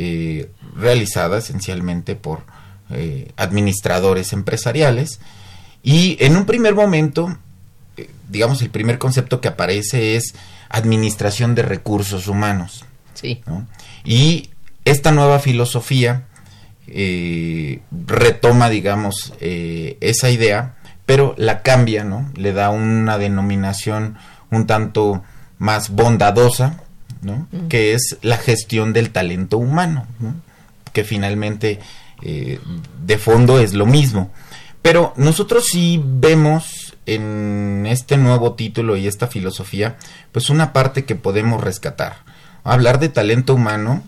eh, 0.00 0.52
realizada 0.76 1.38
esencialmente 1.38 2.14
por 2.14 2.44
eh, 2.90 3.32
administradores 3.36 4.32
empresariales. 4.32 5.18
Y 5.82 6.16
en 6.20 6.36
un 6.36 6.46
primer 6.46 6.76
momento, 6.76 7.36
eh, 7.96 8.08
digamos, 8.28 8.62
el 8.62 8.70
primer 8.70 8.98
concepto 8.98 9.40
que 9.40 9.48
aparece 9.48 10.14
es 10.14 10.36
administración 10.68 11.56
de 11.56 11.62
recursos 11.62 12.28
humanos. 12.28 12.84
Sí. 13.14 13.42
¿no? 13.46 13.66
Y 14.04 14.50
esta 14.84 15.10
nueva 15.10 15.40
filosofía 15.40 16.26
retoma, 16.86 18.70
digamos, 18.70 19.34
esa 19.40 20.30
idea, 20.30 20.76
pero 21.06 21.34
la 21.36 21.62
cambia, 21.62 22.04
¿no? 22.04 22.30
Le 22.36 22.52
da 22.52 22.70
una 22.70 23.18
denominación 23.18 24.16
un 24.50 24.68
tanto 24.68 25.24
más 25.58 25.90
bondadosa, 25.90 26.80
¿no? 27.22 27.46
Que 27.68 27.94
es 27.94 28.16
la 28.22 28.36
gestión 28.36 28.92
del 28.92 29.10
talento 29.10 29.58
humano, 29.58 30.06
¿no? 30.20 30.34
Que 30.92 31.04
finalmente, 31.04 31.80
eh, 32.22 32.60
de 33.04 33.18
fondo, 33.18 33.58
es 33.60 33.74
lo 33.74 33.86
mismo. 33.86 34.30
Pero 34.82 35.12
nosotros 35.16 35.66
sí 35.66 36.00
vemos 36.04 36.96
en 37.06 37.86
este 37.88 38.16
nuevo 38.16 38.54
título 38.54 38.96
y 38.96 39.06
esta 39.06 39.26
filosofía, 39.26 39.96
pues 40.32 40.50
una 40.50 40.72
parte 40.72 41.04
que 41.04 41.14
podemos 41.16 41.62
rescatar. 41.62 42.16
Hablar 42.64 42.98
de 43.00 43.08
talento 43.08 43.54
humano 43.54 44.02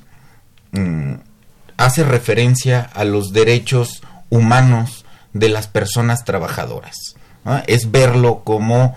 mm, 0.73 1.15
hace 1.77 2.05
referencia 2.05 2.83
a 2.95 3.05
los 3.05 3.33
derechos 3.33 4.03
humanos 4.29 5.05
de 5.33 5.49
las 5.49 5.67
personas 5.67 6.25
trabajadoras. 6.25 6.95
¿no? 7.45 7.63
Es 7.67 7.91
verlo 7.91 8.43
como 8.45 8.97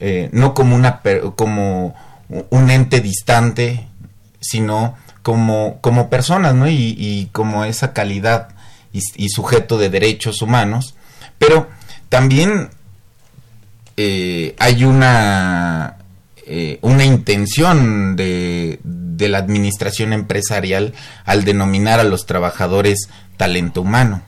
eh, 0.00 0.28
no 0.32 0.54
como 0.54 0.74
una 0.74 1.02
per- 1.02 1.22
como 1.36 1.94
un 2.50 2.70
ente 2.70 3.00
distante, 3.00 3.88
sino 4.40 4.96
como, 5.22 5.78
como 5.80 6.10
personas, 6.10 6.54
¿no? 6.54 6.68
Y, 6.68 6.94
y 6.98 7.28
como 7.32 7.64
esa 7.64 7.92
calidad 7.92 8.48
y, 8.92 9.00
y 9.16 9.28
sujeto 9.28 9.78
de 9.78 9.90
derechos 9.90 10.42
humanos. 10.42 10.94
Pero 11.38 11.68
también 12.08 12.70
eh, 13.96 14.54
hay 14.58 14.84
una, 14.84 15.96
eh, 16.46 16.78
una 16.82 17.04
intención 17.04 18.16
de, 18.16 18.80
de 18.82 19.28
la 19.28 19.38
administración 19.38 20.12
empresarial 20.12 20.92
al 21.24 21.44
denominar 21.44 22.00
a 22.00 22.04
los 22.04 22.26
trabajadores 22.26 23.08
talento 23.36 23.82
humano. 23.82 24.22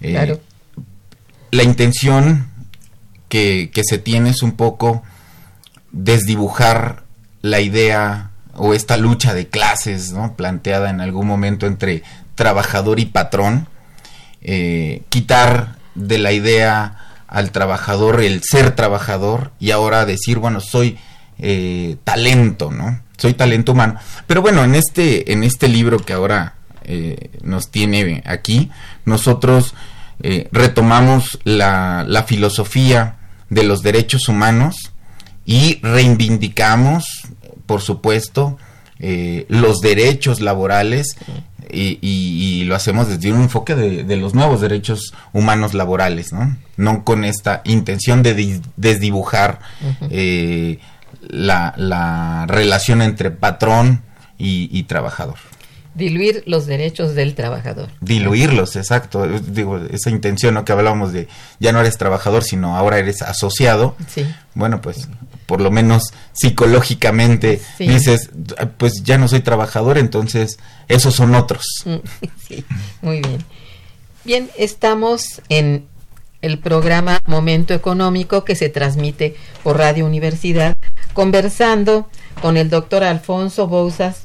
Eh, 0.00 0.12
Claro. 0.12 0.40
La 1.50 1.62
intención 1.62 2.50
que, 3.28 3.70
que 3.72 3.82
se 3.84 3.98
tiene 3.98 4.30
es 4.30 4.42
un 4.42 4.52
poco 4.52 5.02
desdibujar 5.92 7.04
la 7.42 7.60
idea 7.60 8.30
o 8.54 8.74
esta 8.74 8.96
lucha 8.96 9.34
de 9.34 9.48
clases 9.48 10.12
¿no? 10.12 10.34
planteada 10.34 10.90
en 10.90 11.00
algún 11.00 11.26
momento 11.26 11.66
entre 11.66 12.02
trabajador 12.34 13.00
y 13.00 13.06
patrón, 13.06 13.68
eh, 14.42 15.02
quitar 15.08 15.76
de 15.94 16.18
la 16.18 16.32
idea 16.32 16.96
al 17.26 17.50
trabajador 17.50 18.22
el 18.22 18.42
ser 18.42 18.74
trabajador 18.74 19.52
y 19.58 19.70
ahora 19.72 20.06
decir, 20.06 20.38
bueno, 20.38 20.60
soy 20.60 20.98
eh, 21.38 21.96
talento, 22.04 22.70
¿no? 22.70 23.00
Soy 23.16 23.34
talento 23.34 23.72
humano. 23.72 23.98
Pero 24.26 24.42
bueno, 24.42 24.62
en 24.64 24.76
este, 24.76 25.32
en 25.32 25.42
este 25.42 25.68
libro 25.68 25.98
que 25.98 26.12
ahora 26.12 26.54
eh, 26.84 27.30
nos 27.42 27.70
tiene 27.70 28.22
aquí, 28.26 28.70
nosotros 29.04 29.74
retomamos 30.50 31.38
la, 31.44 32.04
la 32.04 32.24
filosofía 32.24 33.18
de 33.50 33.62
los 33.62 33.82
derechos 33.82 34.28
humanos 34.28 34.92
y 35.48 35.80
reivindicamos, 35.80 37.04
por 37.68 37.80
supuesto, 37.82 38.58
eh, 38.98 39.46
los 39.48 39.78
derechos 39.80 40.40
laborales 40.40 41.16
y, 41.70 41.98
y- 42.02 42.60
y 42.62 42.64
lo 42.64 42.74
hacemos 42.74 43.06
desde 43.08 43.30
un 43.32 43.42
enfoque 43.42 43.76
de, 43.76 44.02
de 44.02 44.16
los 44.16 44.34
nuevos 44.34 44.60
derechos 44.60 45.12
humanos 45.32 45.74
laborales, 45.74 46.32
¿no? 46.32 46.56
No 46.76 47.04
con 47.04 47.24
esta 47.24 47.60
intención 47.64 48.24
de 48.24 48.34
di- 48.34 48.60
desdibujar 48.76 49.60
eh, 50.10 50.80
la, 51.28 51.74
la 51.76 52.46
relación 52.48 53.02
entre 53.02 53.30
patrón 53.30 54.02
y, 54.38 54.68
y 54.76 54.82
trabajador. 54.84 55.36
Diluir 55.94 56.44
los 56.46 56.66
derechos 56.66 57.14
del 57.14 57.34
trabajador. 57.34 57.88
Diluirlos, 58.00 58.76
exacto. 58.76 59.26
Digo, 59.26 59.78
esa 59.90 60.10
intención 60.10 60.54
¿no? 60.54 60.64
que 60.64 60.72
hablábamos 60.72 61.12
de 61.12 61.28
ya 61.58 61.72
no 61.72 61.80
eres 61.80 61.98
trabajador, 61.98 62.44
sino 62.44 62.76
ahora 62.76 62.98
eres 62.98 63.22
asociado. 63.22 63.96
Sí. 64.08 64.24
Bueno, 64.54 64.80
pues 64.80 65.08
por 65.46 65.60
lo 65.60 65.70
menos 65.70 66.12
psicológicamente 66.34 67.60
Sí. 67.78 67.88
dices, 67.88 68.30
"Ah, 68.58 68.66
pues 68.76 69.02
ya 69.02 69.18
no 69.18 69.28
soy 69.28 69.40
trabajador, 69.40 69.98
entonces 69.98 70.58
esos 70.88 71.14
son 71.14 71.34
otros. 71.34 71.64
Mm, 71.84 71.96
Sí, 72.46 72.64
muy 73.02 73.20
bien. 73.20 73.44
Bien, 74.24 74.50
estamos 74.58 75.40
en 75.48 75.86
el 76.42 76.58
programa 76.58 77.18
Momento 77.26 77.74
Económico 77.74 78.44
que 78.44 78.54
se 78.54 78.68
transmite 78.68 79.36
por 79.64 79.78
Radio 79.78 80.06
Universidad, 80.06 80.76
conversando 81.12 82.08
con 82.42 82.56
el 82.56 82.70
doctor 82.70 83.02
Alfonso 83.02 83.66
Bouzas 83.66 84.20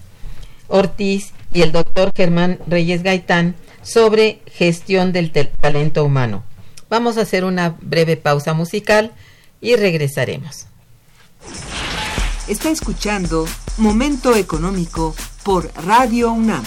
Ortiz 0.67 1.31
y 1.53 1.61
el 1.61 1.71
doctor 1.71 2.11
Germán 2.15 2.59
Reyes 2.67 3.03
Gaitán 3.03 3.55
sobre 3.81 4.41
gestión 4.47 5.13
del 5.13 5.31
talento 5.31 6.03
humano. 6.03 6.43
Vamos 6.89 7.17
a 7.17 7.21
hacer 7.21 7.45
una 7.45 7.75
breve 7.81 8.17
pausa 8.17 8.53
musical 8.53 9.11
y 9.61 9.75
regresaremos. 9.75 10.67
Está 12.47 12.69
escuchando 12.69 13.47
Momento 13.77 14.35
Económico 14.35 15.15
por 15.43 15.71
Radio 15.85 16.31
UNAM. 16.31 16.63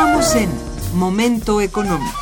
Continuamos 0.00 0.34
en 0.34 0.98
Momento 0.98 1.60
Económico. 1.60 2.18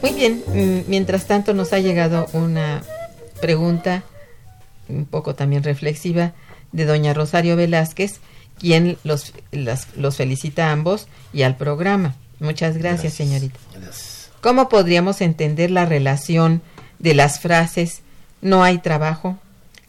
Muy 0.00 0.12
bien, 0.14 0.42
mm, 0.46 0.88
mientras 0.88 1.26
tanto 1.26 1.52
nos 1.52 1.74
ha 1.74 1.80
llegado 1.80 2.26
una 2.32 2.82
pregunta 3.42 4.04
un 4.88 5.04
poco 5.04 5.34
también 5.34 5.62
reflexiva 5.62 6.32
de 6.72 6.86
doña 6.86 7.12
Rosario 7.12 7.56
Velázquez, 7.56 8.20
quien 8.58 8.96
los, 9.04 9.34
los 9.52 10.16
felicita 10.16 10.68
a 10.68 10.72
ambos 10.72 11.08
y 11.34 11.42
al 11.42 11.58
programa. 11.58 12.14
Muchas 12.40 12.76
gracias, 12.76 13.14
señorita. 13.14 13.58
Gracias. 13.74 14.30
¿Cómo 14.40 14.68
podríamos 14.68 15.20
entender 15.20 15.70
la 15.70 15.86
relación 15.86 16.62
de 16.98 17.14
las 17.14 17.40
frases 17.40 18.02
no 18.42 18.62
hay 18.62 18.78
trabajo 18.78 19.38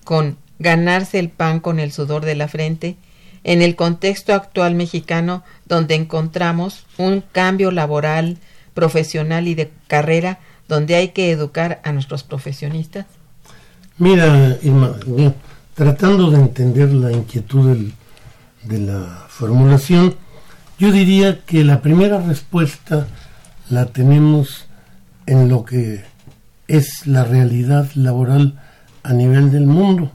con 0.04 0.38
ganarse 0.60 1.20
el 1.20 1.30
pan 1.30 1.60
con 1.60 1.80
el 1.80 1.92
sudor 1.92 2.26
de 2.26 2.36
la 2.36 2.48
frente 2.48 2.96
en 3.44 3.62
el 3.62 3.76
contexto 3.76 4.34
actual 4.34 4.74
mexicano 4.76 5.44
donde 5.66 5.96
encontramos 5.96 6.86
un 6.98 7.24
cambio 7.32 7.72
laboral, 7.72 8.38
profesional 8.74 9.48
y 9.48 9.56
de 9.56 9.72
carrera 9.88 10.40
donde 10.68 10.96
hay 10.96 11.10
que 11.10 11.32
educar 11.32 11.80
a 11.84 11.92
nuestros 11.92 12.24
profesionistas? 12.24 13.06
Mira, 13.98 14.58
Irma, 14.62 14.96
tratando 15.76 16.30
de 16.32 16.38
entender 16.40 16.92
la 16.94 17.12
inquietud 17.12 17.70
del- 17.70 17.94
de 18.64 18.80
la 18.80 19.26
formulación, 19.30 20.16
yo 20.80 20.92
diría 20.92 21.40
que 21.42 21.63
la 21.63 21.82
primera 21.82 22.20
respuesta 22.20 23.08
la 23.70 23.86
tenemos 23.88 24.66
en 25.26 25.50
lo 25.50 25.66
que 25.66 26.04
es 26.68 27.08
la 27.08 27.24
realidad 27.24 27.90
laboral 27.96 28.60
a 29.04 29.13
nivel 29.13 29.52
del 29.52 29.66
mundo, 29.66 30.12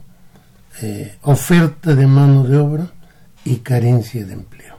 eh, 0.81 1.17
oferta 1.23 1.95
de 1.95 2.07
mano 2.07 2.43
de 2.43 2.57
obra 2.57 2.87
y 3.43 3.57
carencia 3.57 4.25
de 4.25 4.33
empleo. 4.33 4.75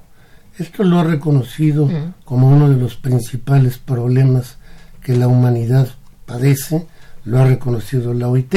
Esto 0.59 0.85
lo 0.85 1.01
ha 1.01 1.05
reconocido 1.05 1.91
como 2.25 2.49
uno 2.49 2.71
de 2.71 2.77
los 2.77 2.95
principales 2.95 3.79
problemas 3.79 4.57
que 5.03 5.17
la 5.17 5.29
humanidad 5.29 5.89
padece, 6.27 6.87
lo 7.25 7.41
ha 7.41 7.45
reconocido 7.45 8.15
la 8.15 8.29
OIT. 8.29 8.55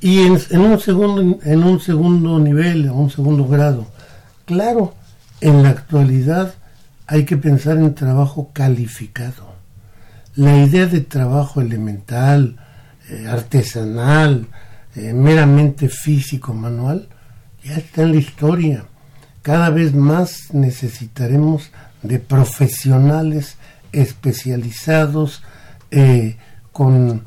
Y 0.00 0.20
en, 0.20 0.38
en 0.50 0.60
un 0.60 0.78
segundo, 0.78 1.38
en 1.42 1.64
un 1.64 1.80
segundo 1.80 2.38
nivel, 2.38 2.84
en 2.84 2.92
un 2.92 3.10
segundo 3.10 3.46
grado, 3.46 3.86
claro, 4.44 4.94
en 5.44 5.62
la 5.62 5.68
actualidad 5.68 6.54
hay 7.06 7.24
que 7.26 7.36
pensar 7.36 7.76
en 7.76 7.94
trabajo 7.94 8.50
calificado. 8.54 9.52
La 10.36 10.56
idea 10.56 10.86
de 10.86 11.02
trabajo 11.02 11.60
elemental, 11.60 12.56
eh, 13.10 13.26
artesanal, 13.28 14.46
eh, 14.96 15.12
meramente 15.12 15.90
físico, 15.90 16.54
manual, 16.54 17.08
ya 17.62 17.74
está 17.74 18.04
en 18.04 18.12
la 18.12 18.16
historia. 18.16 18.86
Cada 19.42 19.68
vez 19.68 19.92
más 19.92 20.54
necesitaremos 20.54 21.70
de 22.02 22.20
profesionales 22.20 23.58
especializados 23.92 25.42
eh, 25.90 26.38
con 26.72 27.26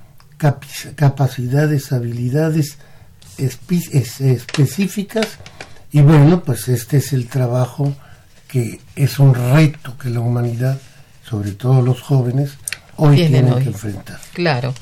capacidades, 0.95 1.91
habilidades 1.91 2.79
específicas 3.37 5.37
y 5.91 6.01
bueno, 6.01 6.41
pues 6.41 6.67
este 6.67 6.97
es 6.97 7.13
el 7.13 7.27
trabajo 7.27 7.95
que 8.47 8.79
es 8.95 9.19
un 9.19 9.33
reto 9.33 9.97
que 9.97 10.09
la 10.09 10.19
humanidad, 10.19 10.79
sobre 11.27 11.51
todo 11.51 11.81
los 11.81 12.01
jóvenes, 12.01 12.57
hoy 12.95 13.15
Tienen 13.17 13.33
tienen 13.33 13.53
hoy. 13.53 13.63
que 13.63 13.69
enfrentar. 13.69 14.19
Claro, 14.33 14.73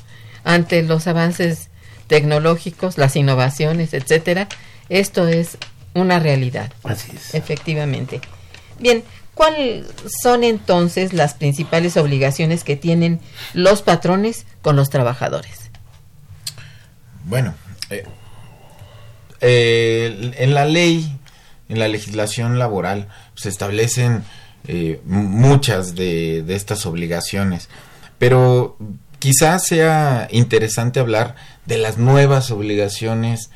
ante 0.43 0.83
los 0.83 1.07
avances 1.07 1.69
tecnológicos, 2.07 2.97
las 2.97 3.15
innovaciones, 3.15 3.93
etcétera, 3.93 4.47
esto 4.89 5.27
es 5.27 5.57
una 5.93 6.19
realidad. 6.19 6.71
Así 6.83 7.11
es. 7.15 7.33
Efectivamente. 7.33 8.21
Bien, 8.79 9.03
¿cuáles 9.33 9.85
son 10.21 10.43
entonces 10.43 11.13
las 11.13 11.33
principales 11.33 11.97
obligaciones 11.97 12.63
que 12.63 12.75
tienen 12.75 13.19
los 13.53 13.81
patrones 13.81 14.45
con 14.61 14.75
los 14.75 14.89
trabajadores? 14.89 15.71
Bueno, 17.23 17.55
eh, 17.89 18.05
eh, 19.41 20.33
en 20.37 20.53
la 20.53 20.65
ley, 20.65 21.17
en 21.69 21.79
la 21.79 21.87
legislación 21.87 22.59
laboral, 22.59 23.07
se 23.35 23.49
establecen 23.49 24.23
eh, 24.67 25.01
muchas 25.05 25.95
de, 25.95 26.43
de 26.43 26.55
estas 26.55 26.85
obligaciones, 26.85 27.69
pero 28.17 28.77
quizás 29.19 29.65
sea 29.67 30.27
interesante 30.31 30.99
hablar 30.99 31.35
de 31.65 31.77
las 31.77 31.97
nuevas 31.97 32.51
obligaciones 32.51 33.49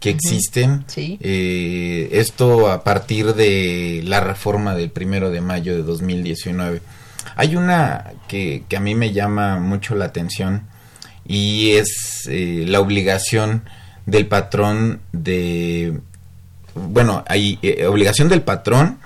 que 0.00 0.10
existen. 0.10 0.84
Sí. 0.86 1.18
Eh, 1.20 2.10
esto 2.12 2.70
a 2.70 2.84
partir 2.84 3.34
de 3.34 4.02
la 4.04 4.20
reforma 4.20 4.74
del 4.74 4.90
primero 4.90 5.30
de 5.30 5.40
mayo 5.40 5.74
de 5.74 5.82
2019. 5.82 6.82
Hay 7.34 7.56
una 7.56 8.12
que, 8.28 8.64
que 8.68 8.76
a 8.76 8.80
mí 8.80 8.94
me 8.94 9.12
llama 9.12 9.58
mucho 9.58 9.94
la 9.94 10.06
atención 10.06 10.68
y 11.26 11.72
es 11.72 12.28
eh, 12.28 12.64
la 12.66 12.80
obligación 12.80 13.64
del 14.06 14.26
patrón 14.26 15.00
de 15.12 16.00
bueno 16.76 17.24
hay 17.26 17.58
eh, 17.62 17.86
obligación 17.86 18.28
del 18.28 18.42
patrón 18.42 18.98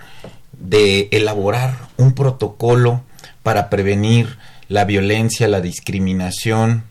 de 0.52 1.08
elaborar 1.12 1.78
un 1.96 2.12
protocolo 2.14 3.02
para 3.42 3.70
prevenir 3.70 4.38
la 4.68 4.84
violencia 4.84 5.46
la 5.48 5.60
discriminación 5.60 6.84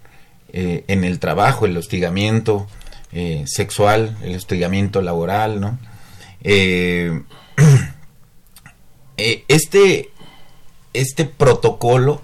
eh, 0.53 0.85
en 0.87 1.03
el 1.03 1.19
trabajo 1.19 1.65
el 1.65 1.75
hostigamiento 1.77 2.67
eh, 3.11 3.43
sexual 3.45 4.17
el 4.23 4.35
hostigamiento 4.35 5.01
laboral 5.01 5.59
no 5.59 5.77
este 9.17 10.09
este 10.93 11.25
protocolo 11.25 12.21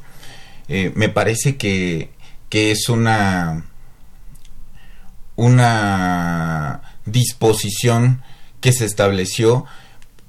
me 0.68 1.10
parece 1.10 1.58
que, 1.58 2.12
que 2.50 2.72
es 2.72 2.88
una 2.88 3.66
una 5.36 6.82
disposición 7.06 8.24
que 8.66 8.74
se 8.74 8.86
estableció 8.86 9.66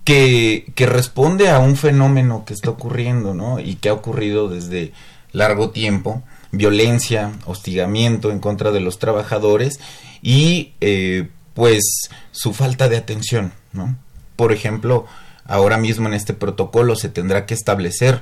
que, 0.05 0.70
que 0.75 0.85
responde 0.85 1.49
a 1.49 1.59
un 1.59 1.75
fenómeno 1.75 2.44
que 2.44 2.53
está 2.53 2.68
ocurriendo, 2.68 3.33
¿no? 3.33 3.61
Y 3.61 3.77
que 3.77 3.88
ha 3.88 3.94
ocurrido 3.94 4.51
desde 4.51 4.92
largo 5.33 5.70
tiempo, 5.70 6.22
violencia, 6.53 7.33
hostigamiento 7.46 8.31
en 8.31 8.40
contra 8.40 8.72
de 8.72 8.81
los 8.81 8.99
trabajadores 8.99 9.81
y 10.20 10.75
eh, 10.83 11.31
pues 11.55 12.11
su 12.31 12.53
falta 12.53 12.90
de 12.90 12.99
atención, 12.99 13.55
¿no? 13.72 13.96
Por 14.37 14.53
ejemplo, 14.53 15.07
ahora 15.46 15.79
mismo 15.79 16.07
en 16.07 16.12
este 16.12 16.35
protocolo 16.35 16.94
se 16.94 17.09
tendrá 17.09 17.46
que 17.46 17.55
establecer 17.55 18.20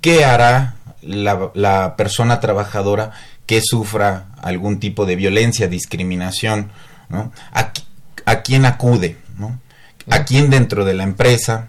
qué 0.00 0.24
hará 0.24 0.76
la, 1.02 1.50
la 1.52 1.96
persona 1.96 2.40
trabajadora 2.40 3.12
que 3.44 3.60
sufra 3.62 4.28
algún 4.40 4.80
tipo 4.80 5.04
de 5.04 5.16
violencia, 5.16 5.68
discriminación, 5.68 6.70
¿no? 7.10 7.30
¿A, 7.52 7.74
a 8.26 8.42
quién 8.42 8.66
acude? 8.66 9.16
¿no? 9.38 9.58
¿A 10.10 10.24
quién 10.24 10.50
dentro 10.50 10.84
de 10.84 10.94
la 10.94 11.04
empresa 11.04 11.68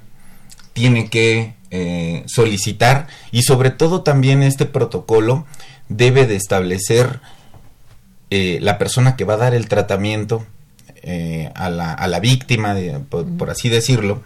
tiene 0.74 1.10
que 1.10 1.56
eh, 1.72 2.24
solicitar? 2.28 3.08
Y 3.32 3.43
sobre 3.43 3.70
todo 3.70 4.02
también 4.02 4.43
este 4.43 4.65
protocolo 4.65 5.46
debe 5.88 6.28
de 6.28 6.36
establecer 6.36 7.22
eh, 8.30 8.60
la 8.62 8.78
persona 8.78 9.15
que 9.15 9.24
va 9.24 9.36
a 9.36 9.38
dar 9.38 9.54
el 9.54 9.70
tratamiento 9.70 10.46
eh, 11.04 11.52
a, 11.56 11.70
la, 11.70 11.93
a, 11.93 12.08
la, 12.08 12.20
víctima, 12.20 12.74
de, 12.74 13.00
por, 13.00 13.26
por, 13.38 13.50
así 13.50 13.70
decirlo, 13.70 14.22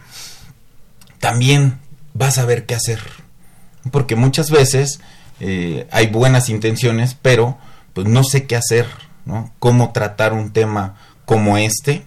también 1.20 1.78
va 2.20 2.28
a 2.28 2.32
saber 2.32 2.66
qué 2.66 2.74
hacer. 2.74 3.00
Porque 3.92 4.16
muchas 4.16 4.50
veces 4.50 5.00
hay 5.90 6.06
buenas 6.06 6.48
intenciones, 6.48 7.16
pero 7.20 7.58
pues 7.94 8.06
no 8.06 8.22
sé 8.22 8.46
qué 8.46 8.54
hacer, 8.54 8.86
¿no? 9.24 9.52
Cómo 9.58 9.90
tratar 9.90 10.32
un 10.34 10.52
tema 10.52 10.94
como 11.24 11.56
este. 11.58 12.04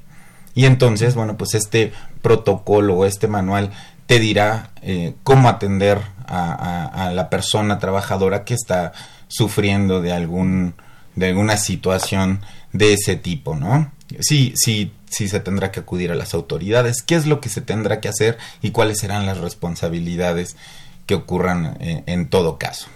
Y 0.55 0.65
entonces, 0.65 1.13
bueno, 1.15 1.37
pues 1.37 1.53
este 1.53 1.91
protocolo 2.21 2.95
o 2.95 3.05
este 3.05 3.27
manual 3.27 3.71
te 4.07 4.19
dirá 4.19 4.71
eh, 4.81 5.13
cómo 5.23 5.49
atender 5.49 5.99
a, 6.25 6.53
a, 6.53 7.07
a, 7.07 7.11
la 7.11 7.29
persona 7.29 7.77
trabajadora 7.77 8.45
que 8.45 8.53
está 8.53 8.93
sufriendo 9.27 10.01
de 10.01 10.13
algún 10.13 10.75
de 11.15 11.27
alguna 11.27 11.57
situación 11.57 12.41
de 12.73 12.93
ese 12.93 13.15
tipo, 13.15 13.55
¿no? 13.55 13.91
Sí, 14.19 14.53
sí, 14.55 14.91
sí 15.09 15.27
se 15.27 15.39
tendrá 15.39 15.71
que 15.71 15.79
acudir 15.79 16.11
a 16.11 16.15
las 16.15 16.33
autoridades, 16.33 17.01
qué 17.01 17.15
es 17.15 17.25
lo 17.25 17.39
que 17.39 17.49
se 17.49 17.61
tendrá 17.61 18.01
que 18.01 18.09
hacer 18.09 18.37
y 18.61 18.71
cuáles 18.71 18.99
serán 18.99 19.25
las 19.25 19.37
responsabilidades 19.37 20.57
que 21.05 21.15
ocurran 21.15 21.77
en, 21.79 22.03
en 22.05 22.27
todo 22.27 22.57
caso. 22.57 22.87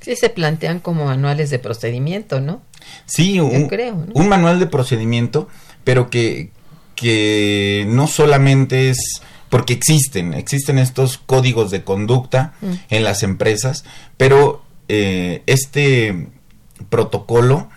Sí, 0.00 0.14
se 0.14 0.30
plantean 0.30 0.78
como 0.78 1.06
manuales 1.06 1.50
de 1.50 1.58
procedimiento, 1.58 2.40
¿no? 2.40 2.62
Sí, 3.06 3.40
un, 3.40 3.66
creo, 3.66 3.96
¿no? 3.96 4.12
un 4.14 4.28
manual 4.28 4.60
de 4.60 4.66
procedimiento, 4.66 5.48
pero 5.82 6.10
que, 6.10 6.52
que 6.96 7.84
no 7.88 8.08
solamente 8.08 8.90
es 8.90 8.98
porque 9.48 9.74
existen, 9.74 10.34
existen 10.34 10.78
estos 10.78 11.18
códigos 11.18 11.70
de 11.70 11.84
conducta 11.84 12.54
mm. 12.60 12.72
en 12.90 13.04
las 13.04 13.22
empresas, 13.22 13.84
pero 14.16 14.62
eh, 14.88 15.42
este 15.46 16.28
protocolo 16.88 17.68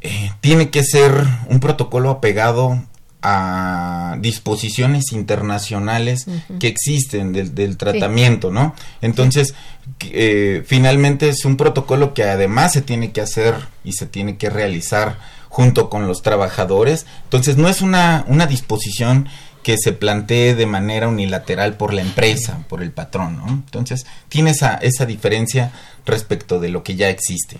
eh, 0.00 0.32
tiene 0.40 0.70
que 0.70 0.82
ser 0.82 1.12
un 1.48 1.60
protocolo 1.60 2.10
apegado 2.10 2.82
a 3.22 4.16
disposiciones 4.18 5.12
internacionales 5.12 6.26
uh 6.26 6.32
-huh. 6.32 6.58
que 6.58 6.66
existen 6.66 7.32
del, 7.32 7.54
del 7.54 7.76
tratamiento, 7.76 8.48
sí. 8.48 8.54
¿no? 8.54 8.74
Entonces, 9.00 9.54
eh, 10.00 10.64
finalmente 10.66 11.28
es 11.28 11.44
un 11.44 11.56
protocolo 11.56 12.14
que 12.14 12.24
además 12.24 12.72
se 12.72 12.82
tiene 12.82 13.12
que 13.12 13.20
hacer 13.20 13.54
y 13.84 13.92
se 13.92 14.06
tiene 14.06 14.36
que 14.36 14.50
realizar 14.50 15.18
junto 15.52 15.90
con 15.90 16.08
los 16.08 16.22
trabajadores. 16.22 17.04
Entonces, 17.24 17.58
no 17.58 17.68
es 17.68 17.82
una, 17.82 18.24
una 18.26 18.46
disposición 18.46 19.28
que 19.62 19.76
se 19.76 19.92
plantee 19.92 20.54
de 20.54 20.64
manera 20.64 21.08
unilateral 21.08 21.74
por 21.74 21.92
la 21.92 22.00
empresa, 22.00 22.64
por 22.70 22.82
el 22.82 22.90
patrón, 22.90 23.36
¿no? 23.36 23.48
Entonces, 23.48 24.06
tiene 24.30 24.52
esa, 24.52 24.76
esa 24.76 25.04
diferencia 25.04 25.70
respecto 26.06 26.58
de 26.58 26.70
lo 26.70 26.82
que 26.82 26.96
ya 26.96 27.10
existe. 27.10 27.58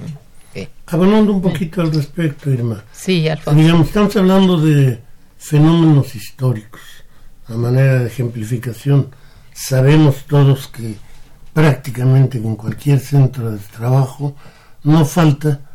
Okay. 0.51 0.71
Hablando 0.87 1.35
un 1.35 1.43
poquito 1.43 1.83
al 1.83 1.93
respecto, 1.93 2.49
Irma. 2.51 2.83
Sí, 2.93 3.29
Alfonso. 3.29 3.61
Digamos, 3.61 3.89
estamos 3.89 4.17
hablando 4.17 4.59
de 4.59 4.99
fenómenos 5.37 6.15
históricos. 6.15 6.81
A 7.47 7.53
manera 7.59 7.99
de 7.99 8.07
ejemplificación, 8.07 9.11
sabemos 9.53 10.25
todos 10.27 10.69
que 10.69 10.95
prácticamente 11.53 12.39
en 12.39 12.57
cualquier 12.57 13.01
centro 13.01 13.51
de 13.51 13.59
trabajo 13.59 14.35
no 14.83 15.05
falta 15.05 15.72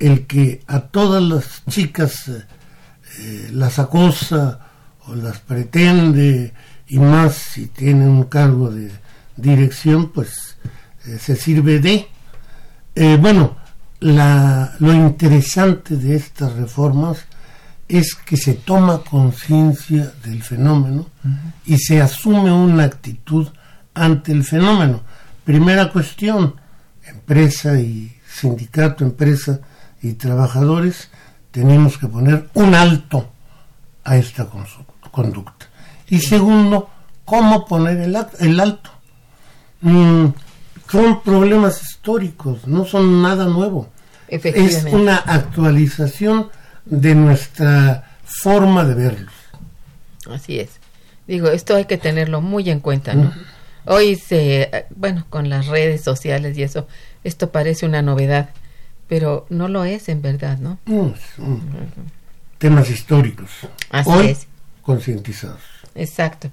el 0.00 0.26
que 0.26 0.62
a 0.66 0.80
todas 0.80 1.22
las 1.22 1.62
chicas 1.68 2.28
eh, 2.28 3.50
las 3.52 3.78
acosa 3.78 4.58
o 5.06 5.14
las 5.14 5.38
pretende 5.38 6.52
y 6.88 6.98
más 6.98 7.34
si 7.34 7.66
tiene 7.66 8.06
un 8.08 8.24
cargo 8.24 8.70
de 8.70 8.90
dirección 9.36 10.10
pues 10.10 10.56
eh, 11.06 11.18
se 11.20 11.36
sirve 11.36 11.78
de 11.78 12.08
eh, 12.94 13.18
bueno 13.20 13.56
la, 14.00 14.74
lo 14.78 14.92
interesante 14.92 15.96
de 15.96 16.16
estas 16.16 16.54
reformas 16.54 17.18
es 17.86 18.14
que 18.14 18.36
se 18.36 18.54
toma 18.54 19.02
conciencia 19.02 20.12
del 20.24 20.42
fenómeno 20.42 21.08
uh 21.24 21.28
-huh. 21.28 21.52
y 21.66 21.76
se 21.78 22.00
asume 22.00 22.50
una 22.50 22.84
actitud 22.84 23.48
ante 23.94 24.32
el 24.32 24.44
fenómeno. 24.44 25.02
Primera 25.44 25.90
cuestión, 25.90 26.54
empresa 27.04 27.78
y 27.78 28.16
sindicato, 28.26 29.04
empresa 29.04 29.60
y 30.02 30.14
trabajadores, 30.14 31.10
tenemos 31.50 31.98
que 31.98 32.06
poner 32.06 32.48
un 32.54 32.74
alto 32.74 33.28
a 34.04 34.16
esta 34.16 34.48
conducta. 35.10 35.66
Y 36.08 36.20
segundo, 36.20 36.88
¿cómo 37.24 37.66
poner 37.66 37.98
el, 37.98 38.16
el 38.40 38.60
alto? 38.60 38.90
Mm, 39.82 40.26
son 40.90 41.22
problemas 41.22 41.82
históricos, 41.82 42.66
no 42.66 42.84
son 42.84 43.22
nada 43.22 43.46
nuevo. 43.46 43.88
Es 44.28 44.84
una 44.84 45.16
actualización 45.16 46.50
de 46.84 47.14
nuestra 47.14 48.16
forma 48.24 48.84
de 48.84 48.94
verlos. 48.94 49.34
Así 50.30 50.60
es. 50.60 50.70
Digo, 51.26 51.48
esto 51.48 51.76
hay 51.76 51.84
que 51.84 51.98
tenerlo 51.98 52.40
muy 52.40 52.70
en 52.70 52.80
cuenta, 52.80 53.14
¿no? 53.14 53.22
Uh 53.22 53.32
-huh. 53.32 53.44
Hoy 53.86 54.16
se, 54.16 54.86
bueno, 54.94 55.26
con 55.30 55.48
las 55.48 55.66
redes 55.66 56.02
sociales 56.02 56.56
y 56.56 56.62
eso, 56.62 56.86
esto 57.24 57.50
parece 57.50 57.86
una 57.86 58.02
novedad, 58.02 58.50
pero 59.10 59.44
no 59.50 59.68
lo 59.68 59.84
es 59.84 60.08
en 60.08 60.22
verdad, 60.22 60.56
¿no? 60.56 60.78
no 60.86 61.14
son 61.36 61.60
-huh. 61.60 61.90
Temas 62.56 62.88
históricos. 62.88 63.50
Así 63.90 64.08
Hoy, 64.08 64.26
es. 64.28 64.46
Concientizados. 64.80 65.60
Exacto. 65.94 66.50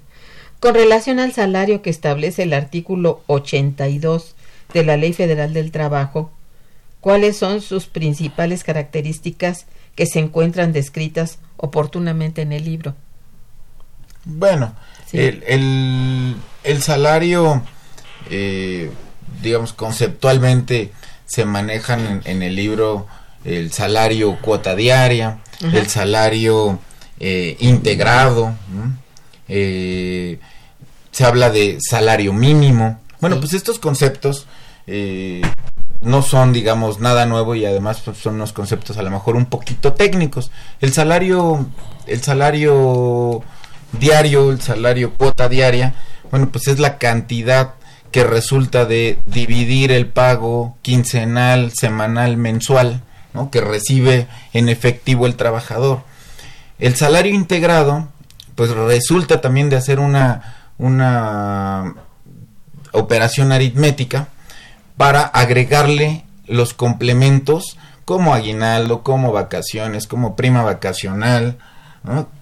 Con 0.60 0.74
relación 0.74 1.20
al 1.20 1.32
salario 1.32 1.80
que 1.80 1.88
establece 1.88 2.42
el 2.42 2.52
artículo 2.52 3.22
82 3.28 4.34
de 4.74 4.84
la 4.84 4.98
Ley 4.98 5.14
Federal 5.14 5.54
del 5.54 5.70
Trabajo, 5.70 6.30
¿cuáles 7.00 7.38
son 7.38 7.62
sus 7.62 7.86
principales 7.86 8.62
características 8.62 9.66
que 9.98 10.06
se 10.06 10.20
encuentran 10.20 10.72
descritas 10.72 11.40
oportunamente 11.56 12.40
en 12.42 12.52
el 12.52 12.64
libro. 12.64 12.94
Bueno, 14.24 14.72
sí. 15.06 15.18
el, 15.18 15.42
el, 15.48 16.36
el, 16.62 16.82
salario, 16.82 17.62
eh, 18.30 18.92
digamos, 19.42 19.72
conceptualmente 19.72 20.92
se 21.28 21.44
manejan 21.44 22.00
en, 22.04 22.22
en, 22.24 22.42
el 22.42 22.56
libro 22.56 23.06
el 23.44 23.72
salario 23.72 24.38
cuota 24.40 24.74
diaria, 24.74 25.38
el 25.60 25.88
salario 25.88 26.78
eh, 27.20 27.56
integrado, 27.60 28.54
eh, 29.48 30.38
se 31.10 31.24
habla 31.24 31.50
de 31.50 31.78
salario 31.80 32.32
mínimo. 32.32 33.00
Bueno, 33.20 33.36
sí. 33.36 33.40
pues 33.40 33.54
estos 33.54 33.78
conceptos 33.78 34.46
eh, 34.86 35.42
no 36.00 36.22
son, 36.22 36.52
digamos, 36.52 37.00
nada 37.00 37.26
nuevo 37.26 37.54
y 37.54 37.64
además 37.64 38.02
pues, 38.04 38.18
son 38.18 38.34
unos 38.34 38.52
conceptos 38.52 38.98
a 38.98 39.02
lo 39.02 39.10
mejor 39.10 39.36
un 39.36 39.46
poquito 39.46 39.94
técnicos. 39.94 40.50
El 40.80 40.92
salario, 40.92 41.66
el 42.06 42.22
salario 42.22 43.42
diario, 43.92 44.50
el 44.52 44.60
salario 44.60 45.14
cuota 45.14 45.48
diaria, 45.48 45.94
bueno, 46.30 46.50
pues 46.50 46.68
es 46.68 46.78
la 46.78 46.98
cantidad 46.98 47.74
que 48.10 48.24
resulta 48.24 48.84
de 48.84 49.18
dividir 49.26 49.92
el 49.92 50.06
pago 50.06 50.76
quincenal, 50.82 51.72
semanal, 51.72 52.36
mensual, 52.36 53.02
¿no? 53.34 53.50
que 53.50 53.60
recibe 53.60 54.26
en 54.52 54.68
efectivo 54.68 55.26
el 55.26 55.36
trabajador. 55.36 56.02
El 56.78 56.96
salario 56.96 57.34
integrado, 57.34 58.08
pues 58.54 58.70
resulta 58.70 59.40
también 59.40 59.70
de 59.70 59.76
hacer 59.76 60.00
una, 60.00 60.72
una 60.78 61.94
operación 62.92 63.52
aritmética, 63.52 64.28
para 64.96 65.22
agregarle 65.22 66.24
los 66.46 66.74
complementos 66.74 67.78
como 68.04 68.34
aguinaldo, 68.34 69.02
como 69.02 69.32
vacaciones, 69.32 70.06
como 70.06 70.34
prima 70.34 70.62
vacacional, 70.62 71.58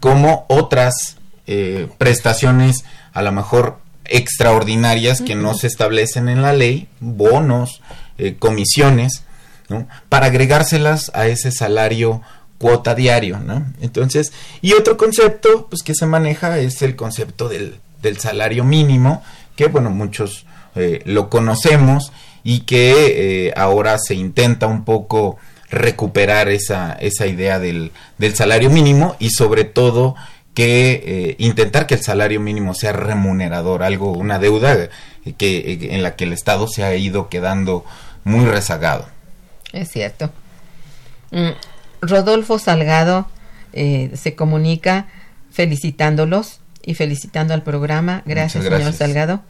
como 0.00 0.46
otras 0.48 1.18
eh, 1.46 1.88
prestaciones 1.98 2.84
a 3.12 3.22
lo 3.22 3.32
mejor 3.32 3.78
extraordinarias 4.08 5.20
que 5.20 5.34
no 5.34 5.54
se 5.54 5.66
establecen 5.66 6.28
en 6.28 6.42
la 6.42 6.52
ley, 6.52 6.88
bonos, 7.00 7.82
eh, 8.18 8.36
comisiones, 8.38 9.22
¿no? 9.68 9.86
para 10.08 10.26
agregárselas 10.26 11.10
a 11.14 11.26
ese 11.26 11.50
salario 11.52 12.22
cuota 12.58 12.94
diario, 12.94 13.38
¿no? 13.38 13.66
Entonces, 13.80 14.32
y 14.62 14.72
otro 14.72 14.96
concepto 14.96 15.66
pues 15.68 15.82
que 15.82 15.94
se 15.94 16.06
maneja 16.06 16.58
es 16.58 16.80
el 16.82 16.96
concepto 16.96 17.48
del, 17.48 17.80
del 18.00 18.18
salario 18.18 18.64
mínimo, 18.64 19.22
que 19.56 19.66
bueno, 19.66 19.90
muchos 19.90 20.46
eh, 20.74 21.02
lo 21.04 21.28
conocemos 21.28 22.12
y 22.44 22.60
que 22.60 23.48
eh, 23.48 23.52
ahora 23.56 23.98
se 23.98 24.14
intenta 24.14 24.66
un 24.66 24.84
poco 24.84 25.38
recuperar 25.68 26.48
esa, 26.48 26.92
esa 26.92 27.26
idea 27.26 27.58
del, 27.58 27.92
del 28.18 28.34
salario 28.34 28.70
mínimo 28.70 29.16
y 29.18 29.30
sobre 29.30 29.64
todo 29.64 30.14
que 30.56 31.02
eh, 31.04 31.36
intentar 31.38 31.86
que 31.86 31.96
el 31.96 32.02
salario 32.02 32.40
mínimo 32.40 32.72
sea 32.72 32.92
remunerador, 32.92 33.82
algo, 33.82 34.12
una 34.12 34.38
deuda 34.38 34.88
que, 35.36 35.90
en 35.90 36.02
la 36.02 36.16
que 36.16 36.24
el 36.24 36.32
Estado 36.32 36.66
se 36.66 36.82
ha 36.82 36.96
ido 36.96 37.28
quedando 37.28 37.84
muy 38.24 38.46
rezagado. 38.46 39.06
Es 39.74 39.90
cierto. 39.90 40.30
Mm, 41.30 41.50
Rodolfo 42.00 42.58
Salgado 42.58 43.28
eh, 43.74 44.10
se 44.14 44.34
comunica 44.34 45.08
felicitándolos 45.50 46.60
y 46.82 46.94
felicitando 46.94 47.52
al 47.52 47.62
programa. 47.62 48.22
Gracias, 48.24 48.64
señor 48.64 48.94
Salgado. 48.94 49.42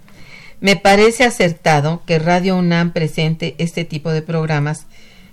Me 0.58 0.74
parece 0.74 1.22
acertado 1.22 2.02
que 2.04 2.18
Radio 2.18 2.56
UNAM 2.56 2.92
presente 2.92 3.54
este 3.58 3.84
tipo 3.84 4.10
de 4.10 4.22
programas, 4.22 4.86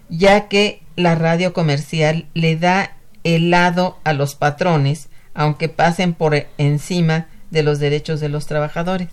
ya 0.07 0.49
que 0.49 0.84
la 0.95 1.15
radio 1.15 1.51
comercial 1.51 2.28
le 2.36 2.57
da 2.57 2.95
helado 3.24 3.97
a 4.03 4.13
los 4.13 4.36
patrones 4.36 5.09
aunque 5.34 5.69
pasen 5.69 6.13
por 6.13 6.36
encima 6.57 7.27
de 7.51 7.63
los 7.63 7.79
derechos 7.79 8.19
de 8.19 8.29
los 8.29 8.45
trabajadores. 8.45 9.09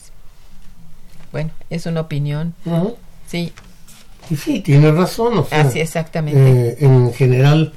Bueno, 1.32 1.50
es 1.70 1.86
una 1.86 2.00
opinión. 2.00 2.54
Sí. 3.26 3.52
Y 4.28 4.36
sí, 4.36 4.60
tiene 4.60 4.90
razón. 4.92 5.38
O 5.38 5.46
Así 5.50 5.80
exactamente. 5.80 6.70
Eh, 6.70 6.76
en 6.80 7.12
general, 7.12 7.72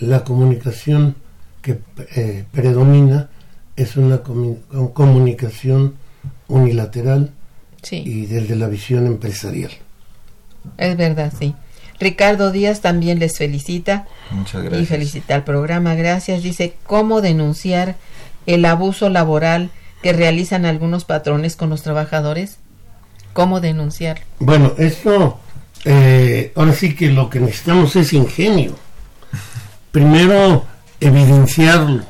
la 0.00 0.24
comunicación 0.24 1.16
que 1.62 1.78
eh, 2.16 2.44
predomina 2.52 3.30
es 3.76 3.96
una 3.96 4.22
comunicación 4.22 5.94
unilateral 6.48 7.32
y 7.90 8.26
desde 8.26 8.56
la 8.56 8.66
visión 8.66 9.06
empresarial. 9.06 9.70
Es 10.76 10.96
verdad, 10.96 11.32
sí. 11.38 11.54
Ricardo 12.00 12.52
Díaz 12.52 12.80
también 12.80 13.18
les 13.18 13.38
felicita. 13.38 14.06
Muchas 14.30 14.62
gracias. 14.62 14.82
Y 14.82 14.86
felicita 14.86 15.34
al 15.34 15.44
programa. 15.44 15.94
Gracias. 15.94 16.42
Dice, 16.42 16.74
¿cómo 16.86 17.20
denunciar 17.20 17.96
el 18.46 18.64
abuso 18.64 19.08
laboral 19.08 19.70
que 20.02 20.12
realizan 20.12 20.64
algunos 20.64 21.04
patrones 21.04 21.56
con 21.56 21.70
los 21.70 21.82
trabajadores? 21.82 22.58
¿Cómo 23.32 23.60
denunciar? 23.60 24.20
Bueno, 24.38 24.74
esto, 24.78 25.40
eh, 25.84 26.52
ahora 26.54 26.72
sí 26.72 26.94
que 26.94 27.10
lo 27.10 27.28
que 27.30 27.40
necesitamos 27.40 27.94
es 27.96 28.12
ingenio. 28.12 28.76
Primero, 29.90 30.64
evidenciarlo. 31.00 32.04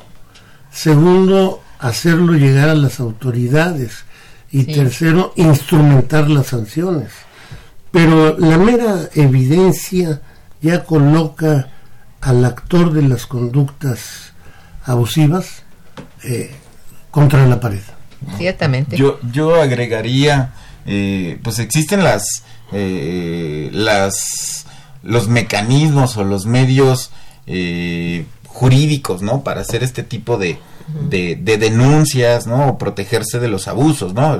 Segundo, 0.71 1.61
hacerlo 1.79 2.33
llegar 2.33 2.69
a 2.69 2.75
las 2.75 2.99
autoridades. 2.99 4.05
Y 4.51 4.63
tercero, 4.63 5.33
instrumentar 5.35 6.29
las 6.29 6.47
sanciones 6.47 7.11
pero 7.91 8.37
la 8.37 8.57
mera 8.57 9.09
evidencia 9.15 10.21
ya 10.61 10.83
coloca 10.83 11.69
al 12.21 12.43
actor 12.45 12.93
de 12.93 13.03
las 13.03 13.25
conductas 13.25 14.33
abusivas 14.83 15.63
eh, 16.23 16.51
contra 17.11 17.45
la 17.45 17.59
pared. 17.59 17.81
Ciertamente. 18.37 18.97
Yo, 18.97 19.19
yo 19.31 19.61
agregaría, 19.61 20.53
eh, 20.85 21.39
pues 21.41 21.59
existen 21.59 22.03
las, 22.03 22.43
eh, 22.73 23.69
las, 23.71 24.65
los 25.03 25.27
mecanismos 25.27 26.17
o 26.17 26.23
los 26.23 26.45
medios 26.45 27.11
jurídicos, 28.45 29.23
¿no? 29.23 29.43
Para 29.43 29.61
hacer 29.61 29.81
este 29.83 30.03
tipo 30.03 30.37
de, 30.37 30.59
de, 31.09 31.35
de, 31.35 31.57
denuncias, 31.57 32.45
¿no? 32.45 32.67
O 32.67 32.77
protegerse 32.77 33.39
de 33.39 33.47
los 33.47 33.67
abusos, 33.67 34.13
¿no? 34.13 34.37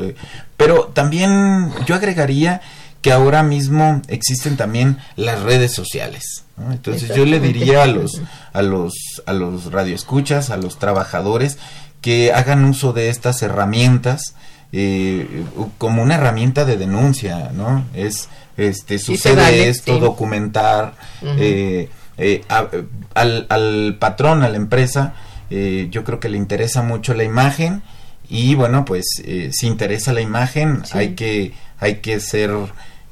Pero 0.57 0.91
también 0.93 1.71
yo 1.87 1.95
agregaría 1.95 2.61
que 3.01 3.11
ahora 3.11 3.43
mismo 3.43 4.01
existen 4.07 4.57
también 4.57 4.97
las 5.15 5.41
redes 5.41 5.73
sociales. 5.73 6.43
Entonces 6.71 7.15
yo 7.15 7.25
le 7.25 7.39
diría 7.39 7.83
a 7.83 7.87
los 7.87 8.21
a 8.51 8.61
los 8.61 8.93
a 9.25 9.33
los 9.33 9.71
radioescuchas, 9.71 10.49
a 10.49 10.57
los 10.57 10.77
trabajadores 10.77 11.57
que 12.01 12.33
hagan 12.33 12.65
uso 12.65 12.93
de 12.93 13.09
estas 13.09 13.41
herramientas 13.41 14.35
eh, 14.71 15.45
como 15.77 16.03
una 16.03 16.15
herramienta 16.15 16.65
de 16.65 16.77
denuncia, 16.77 17.51
¿no? 17.53 17.85
Es 17.93 18.29
este 18.55 18.99
sucede 18.99 19.69
esto, 19.69 19.99
documentar 19.99 20.93
eh, 21.23 21.89
eh, 22.17 22.43
al, 22.47 23.47
al 23.49 23.97
patrón, 23.97 24.43
a 24.43 24.49
la 24.49 24.57
empresa, 24.57 25.13
yo 25.49 26.03
creo 26.03 26.19
que 26.19 26.29
le 26.29 26.37
interesa 26.37 26.83
mucho 26.83 27.13
la 27.15 27.23
imagen 27.23 27.81
y 28.29 28.53
bueno 28.53 28.85
pues 28.85 29.05
si 29.51 29.65
interesa 29.65 30.13
la 30.13 30.21
imagen 30.21 30.83
hay 30.91 31.15
que 31.15 31.53
hay 31.79 31.95
que 31.95 32.19
ser 32.19 32.51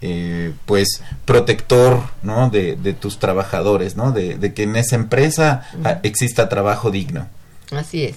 eh, 0.02 0.54
pues 0.66 1.02
protector 1.26 2.02
¿no? 2.22 2.50
de, 2.50 2.76
tus 3.00 3.20
trabajadores, 3.20 3.96
¿no? 3.96 4.12
De, 4.12 4.54
que 4.54 4.64
en 4.64 4.76
esa 4.76 4.96
empresa 4.96 5.68
ah, 5.84 6.00
exista 6.04 6.50
trabajo 6.50 6.92
digno. 6.92 7.28
Así 7.72 8.04
es. 8.04 8.16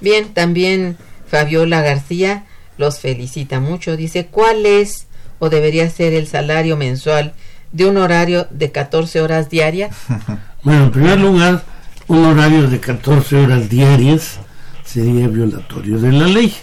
Bien, 0.00 0.32
también 0.32 0.96
Fabiola 1.26 1.82
García 1.82 2.44
los 2.78 3.00
felicita 3.00 3.60
mucho. 3.60 3.96
Dice, 3.96 4.26
¿cuál 4.26 4.64
es 4.64 5.06
o 5.38 5.50
debería 5.50 5.88
ser 5.90 6.14
el 6.14 6.26
salario 6.26 6.76
mensual 6.76 7.34
de 7.72 7.86
un 7.86 7.96
horario 7.96 8.46
de 8.50 8.70
14 8.70 9.20
horas 9.20 9.50
diarias? 9.50 9.94
bueno, 10.62 10.84
en 10.84 10.90
primer 10.90 11.20
lugar, 11.20 11.62
un 12.08 12.24
horario 12.24 12.68
de 12.68 12.80
14 12.80 13.36
horas 13.36 13.68
diarias 13.68 14.38
sería 14.84 15.28
violatorio 15.28 15.98
de 15.98 16.12
la 16.12 16.26
ley. 16.26 16.54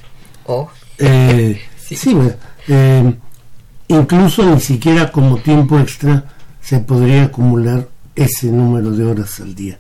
Oh. 0.46 0.70
Eh, 0.98 1.62
sí, 1.80 2.18
eh, 2.68 3.14
Incluso 3.90 4.44
ni 4.46 4.60
siquiera 4.60 5.12
como 5.12 5.38
tiempo 5.38 5.80
extra 5.80 6.26
se 6.62 6.80
podría 6.80 7.24
acumular 7.24 7.88
ese 8.16 8.48
número 8.48 8.92
de 8.92 9.06
horas 9.06 9.40
al 9.40 9.56
día. 9.56 9.80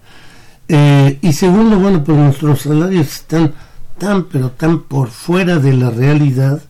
Eh, 0.69 1.19
y 1.21 1.33
segundo, 1.33 1.77
bueno, 1.79 2.03
pues 2.03 2.17
nuestros 2.17 2.61
salarios 2.61 3.07
están 3.07 3.53
tan, 3.97 4.25
pero 4.25 4.51
tan 4.51 4.83
por 4.83 5.09
fuera 5.09 5.57
de 5.57 5.73
la 5.73 5.89
realidad 5.89 6.61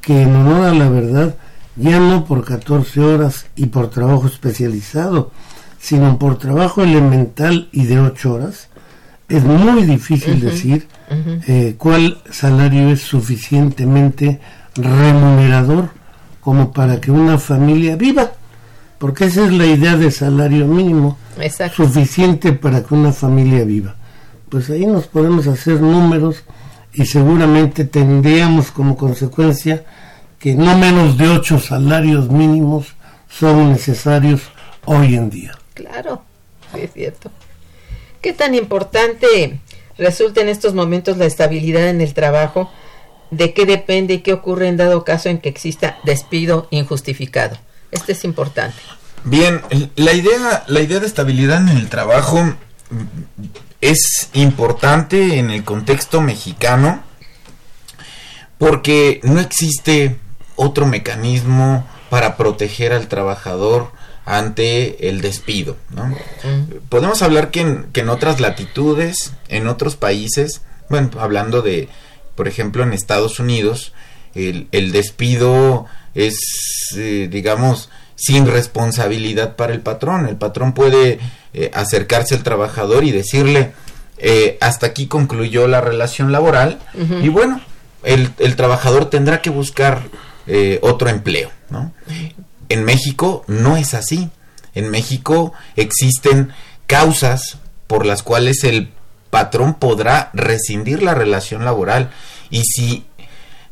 que 0.00 0.22
en 0.22 0.34
honor 0.34 0.66
a 0.66 0.74
la 0.74 0.88
verdad, 0.88 1.34
ya 1.76 1.98
no 1.98 2.24
por 2.24 2.44
14 2.44 3.00
horas 3.00 3.46
y 3.56 3.66
por 3.66 3.90
trabajo 3.90 4.26
especializado, 4.26 5.30
sino 5.78 6.18
por 6.18 6.38
trabajo 6.38 6.82
elemental 6.82 7.68
y 7.72 7.84
de 7.84 8.00
8 8.00 8.32
horas, 8.32 8.68
es 9.28 9.44
muy 9.44 9.82
difícil 9.84 10.40
decir 10.40 10.88
eh, 11.46 11.74
cuál 11.78 12.18
salario 12.30 12.90
es 12.90 13.00
suficientemente 13.00 14.40
remunerador 14.74 15.90
como 16.42 16.72
para 16.72 17.00
que 17.00 17.10
una 17.10 17.38
familia 17.38 17.96
viva, 17.96 18.32
porque 18.98 19.24
esa 19.24 19.46
es 19.46 19.52
la 19.52 19.66
idea 19.66 19.96
de 19.96 20.10
salario 20.10 20.66
mínimo, 20.66 21.16
suficiente 21.74 22.52
para 22.52 22.82
que 22.82 22.94
una 22.94 23.12
familia 23.12 23.64
viva. 23.64 23.94
Pues 24.48 24.68
ahí 24.68 24.84
nos 24.84 25.06
podemos 25.06 25.46
hacer 25.46 25.80
números 25.80 26.44
y 26.92 27.06
seguramente 27.06 27.84
tendríamos 27.84 28.70
como 28.70 28.96
consecuencia 28.96 29.84
que 30.38 30.54
no 30.54 30.76
menos 30.76 31.16
de 31.16 31.28
ocho 31.28 31.58
salarios 31.58 32.28
mínimos 32.28 32.94
son 33.28 33.70
necesarios 33.70 34.42
hoy 34.84 35.14
en 35.14 35.30
día. 35.30 35.52
Claro, 35.74 36.22
es 36.74 36.92
cierto. 36.92 37.30
¿Qué 38.20 38.32
tan 38.32 38.54
importante 38.54 39.60
resulta 39.96 40.40
en 40.40 40.48
estos 40.48 40.74
momentos 40.74 41.16
la 41.16 41.26
estabilidad 41.26 41.88
en 41.88 42.00
el 42.00 42.12
trabajo? 42.12 42.70
De 43.32 43.54
qué 43.54 43.66
depende 43.66 44.14
y 44.14 44.18
qué 44.20 44.34
ocurre 44.34 44.68
en 44.68 44.76
dado 44.76 45.04
caso 45.04 45.28
en 45.28 45.38
que 45.38 45.48
exista 45.48 45.98
despido 46.04 46.68
injustificado. 46.70 47.56
Esto 47.90 48.12
es 48.12 48.24
importante. 48.24 48.76
Bien, 49.24 49.62
la 49.96 50.12
idea, 50.12 50.64
la 50.66 50.80
idea 50.80 51.00
de 51.00 51.06
estabilidad 51.06 51.68
en 51.68 51.76
el 51.76 51.88
trabajo 51.88 52.54
es 53.80 54.28
importante 54.34 55.38
en 55.38 55.50
el 55.50 55.64
contexto 55.64 56.20
mexicano 56.20 57.02
porque 58.58 59.20
no 59.22 59.40
existe 59.40 60.18
otro 60.54 60.86
mecanismo 60.86 61.86
para 62.10 62.36
proteger 62.36 62.92
al 62.92 63.08
trabajador 63.08 63.92
ante 64.26 65.08
el 65.08 65.22
despido. 65.22 65.78
Mm. 65.90 66.88
Podemos 66.90 67.22
hablar 67.22 67.50
que 67.50 67.62
en, 67.62 67.84
que 67.92 68.00
en 68.00 68.10
otras 68.10 68.40
latitudes, 68.40 69.32
en 69.48 69.68
otros 69.68 69.96
países, 69.96 70.60
bueno, 70.90 71.10
hablando 71.18 71.62
de, 71.62 71.88
por 72.34 72.48
ejemplo, 72.48 72.82
en 72.82 72.92
Estados 72.92 73.38
Unidos, 73.38 73.92
el, 74.34 74.68
el 74.72 74.92
despido 74.92 75.86
es, 76.14 76.38
eh, 76.96 77.28
digamos, 77.30 77.90
sin 78.16 78.46
responsabilidad 78.46 79.56
para 79.56 79.72
el 79.72 79.80
patrón. 79.80 80.26
El 80.26 80.36
patrón 80.36 80.72
puede 80.72 81.18
eh, 81.54 81.70
acercarse 81.74 82.34
al 82.34 82.42
trabajador 82.42 83.04
y 83.04 83.10
decirle, 83.10 83.72
eh, 84.18 84.58
hasta 84.60 84.86
aquí 84.86 85.06
concluyó 85.06 85.66
la 85.66 85.80
relación 85.80 86.30
laboral 86.32 86.78
y 87.22 87.28
bueno, 87.28 87.60
el, 88.04 88.30
el, 88.38 88.56
trabajador 88.56 89.10
tendrá 89.10 89.42
que 89.42 89.50
buscar 89.50 90.02
otro 90.82 91.08
empleo. 91.08 91.50
¿no? 91.70 91.92
En 92.68 92.84
México 92.84 93.44
no 93.48 93.76
es 93.76 93.94
así. 93.94 94.28
En 94.74 94.90
México 94.90 95.52
existen 95.76 96.52
causas 96.86 97.58
por 97.86 98.06
las 98.06 98.22
cuales 98.22 98.64
el 98.64 98.90
patrón 99.32 99.72
podrá 99.72 100.28
rescindir 100.34 101.02
la 101.02 101.14
relación 101.14 101.64
laboral 101.64 102.10
y 102.50 102.64
si 102.64 103.06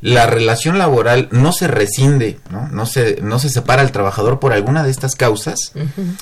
la 0.00 0.24
relación 0.26 0.78
laboral 0.78 1.28
no 1.30 1.52
se 1.52 1.68
rescinde, 1.68 2.40
¿no? 2.48 2.66
No 2.68 2.86
se, 2.86 3.18
no 3.20 3.38
se 3.38 3.50
separa 3.50 3.82
el 3.82 3.92
trabajador 3.92 4.40
por 4.40 4.54
alguna 4.54 4.82
de 4.82 4.90
estas 4.90 5.14
causas, 5.16 5.58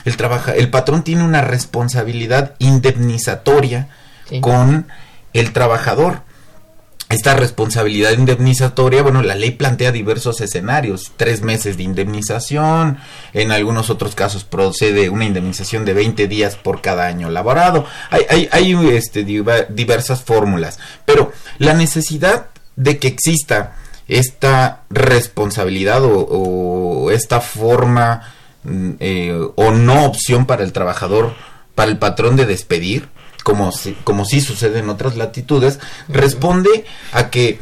el, 0.05 0.17
trabaja, 0.17 0.57
el 0.57 0.69
patrón 0.71 1.05
tiene 1.05 1.23
una 1.23 1.43
responsabilidad 1.43 2.55
indemnizatoria 2.59 3.89
Sí. 4.29 4.41
con 4.41 4.89
el 5.33 5.53
trabajador. 5.53 6.23
Esta 7.09 7.35
responsabilidad 7.35 8.13
indemnizatoria, 8.13 9.03
bueno, 9.03 9.23
la 9.23 9.35
ley 9.35 9.53
plantea 9.53 9.93
diversos 9.93 10.43
escenarios, 10.43 11.13
tres 11.17 11.41
meses 11.41 11.79
de 11.79 11.85
indemnización, 11.85 12.99
en 13.33 13.51
algunos 13.51 13.89
otros 13.89 14.15
casos 14.15 14.45
procede 14.45 15.09
una 15.09 15.25
indemnización 15.25 15.87
de 15.87 15.95
20 15.95 16.29
días 16.29 16.57
por 16.57 16.83
cada 16.83 17.07
año 17.07 17.31
laborado, 17.31 17.87
hay, 18.11 18.27
hay, 18.29 18.49
hay 18.53 18.89
este, 18.91 19.25
diversas 19.25 20.23
fórmulas, 20.23 20.79
pero 21.07 21.33
la 21.57 21.73
necesidad 21.73 22.49
de 22.77 22.99
que 22.99 23.09
exista 23.09 23.77
esta 24.07 24.83
responsabilidad 24.91 26.05
o, 26.05 26.19
o 26.21 27.11
esta 27.11 27.41
forma 27.41 28.35
mm, 28.65 28.91
eh, 29.01 29.49
o 29.55 29.71
no 29.71 30.05
opción 30.05 30.45
para 30.45 30.63
el 30.63 30.75
trabajador, 30.75 31.33
para 31.75 31.91
el 31.91 31.99
patrón 31.99 32.37
de 32.37 32.45
despedir, 32.45 33.09
como, 33.45 33.73
si- 33.73 33.95
como 34.05 34.25
sí 34.25 34.41
sucede 34.41 34.79
en 34.81 34.89
otras 34.91 35.17
latitudes, 35.17 35.79
responde 36.09 36.85
a 37.13 37.31
que 37.31 37.61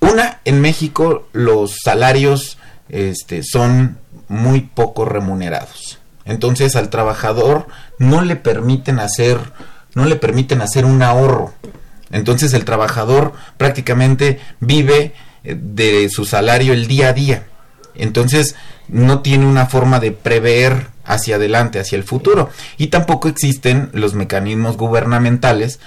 una, 0.00 0.40
en 0.44 0.60
México 0.60 1.28
los 1.32 1.76
salarios 1.82 2.58
este, 2.88 3.42
son 3.42 3.98
muy 4.28 4.60
poco 4.62 5.04
remunerados. 5.04 5.98
Entonces 6.24 6.76
al 6.76 6.90
trabajador 6.90 7.66
no 7.98 8.22
le 8.22 8.36
permiten 8.36 8.98
hacer, 8.98 9.38
no 9.94 10.04
le 10.06 10.16
permiten 10.16 10.60
hacer 10.62 10.84
un 10.84 11.02
ahorro. 11.02 11.52
Entonces 12.10 12.52
el 12.54 12.64
trabajador 12.64 13.32
prácticamente 13.56 14.40
vive 14.60 15.14
eh, 15.44 15.56
de 15.58 16.08
su 16.10 16.24
salario 16.24 16.72
el 16.72 16.86
día 16.86 17.08
a 17.08 17.12
día. 17.12 17.46
Entonces 17.94 18.56
no 18.88 19.20
tiene 19.20 19.46
una 19.46 19.66
forma 19.66 20.00
de 20.00 20.12
prever 20.12 20.88
hacia 21.04 21.36
adelante, 21.36 21.80
hacia 21.80 21.96
el 21.96 22.04
futuro. 22.04 22.50
Y 22.78 22.88
tampoco 22.88 23.28
existen 23.28 23.90
los 23.92 24.14
mecanismos 24.14 24.76
gubernamentales, 24.76 25.80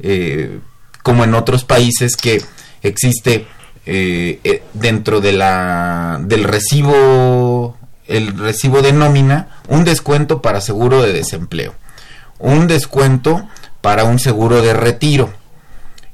eh, 0.00 0.58
como 1.02 1.24
en 1.24 1.34
otros 1.34 1.64
países 1.64 2.16
que 2.16 2.42
existe 2.82 3.46
eh, 3.86 4.40
eh, 4.44 4.62
dentro 4.72 5.20
de 5.20 5.32
la 5.32 6.18
del 6.22 6.44
recibo 6.44 7.76
el 8.06 8.38
recibo 8.38 8.80
de 8.80 8.92
nómina 8.92 9.58
un 9.68 9.84
descuento 9.84 10.40
para 10.40 10.62
seguro 10.62 11.02
de 11.02 11.12
desempleo 11.12 11.74
un 12.38 12.66
descuento 12.66 13.46
para 13.82 14.04
un 14.04 14.18
seguro 14.18 14.62
de 14.62 14.72
retiro 14.72 15.34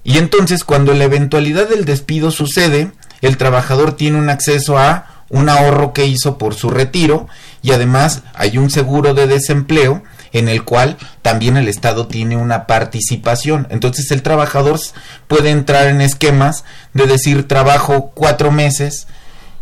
y 0.02 0.18
entonces 0.18 0.64
cuando 0.64 0.94
la 0.94 1.04
eventualidad 1.04 1.68
del 1.68 1.84
despido 1.84 2.32
sucede 2.32 2.90
el 3.20 3.36
trabajador 3.36 3.92
tiene 3.92 4.18
un 4.18 4.30
acceso 4.30 4.76
a 4.76 5.09
un 5.30 5.48
ahorro 5.48 5.92
que 5.92 6.06
hizo 6.06 6.36
por 6.36 6.54
su 6.54 6.70
retiro 6.70 7.28
y 7.62 7.72
además 7.72 8.22
hay 8.34 8.58
un 8.58 8.70
seguro 8.70 9.14
de 9.14 9.26
desempleo 9.26 10.02
en 10.32 10.48
el 10.48 10.64
cual 10.64 10.96
también 11.22 11.56
el 11.56 11.68
Estado 11.68 12.06
tiene 12.06 12.36
una 12.36 12.66
participación. 12.66 13.66
Entonces 13.70 14.10
el 14.10 14.22
trabajador 14.22 14.78
puede 15.26 15.50
entrar 15.50 15.88
en 15.88 16.00
esquemas 16.00 16.64
de 16.94 17.06
decir 17.06 17.48
trabajo 17.48 18.12
cuatro 18.14 18.50
meses 18.50 19.06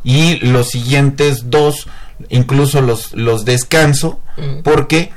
y 0.05 0.37
los 0.37 0.71
siguientes 0.71 1.51
dos 1.51 1.87
incluso 2.29 2.81
los, 2.81 3.13
los 3.13 3.45
descanso 3.45 4.21
porque 4.65 5.13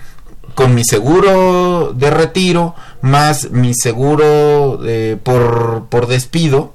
con 0.55 0.75
mi 0.75 0.83
seguro 0.83 1.93
de 1.95 2.09
retiro 2.09 2.75
más 3.01 3.51
mi 3.51 3.73
seguro 3.73 4.79
eh, 4.85 5.17
por, 5.21 5.87
por 5.89 6.07
despido 6.07 6.73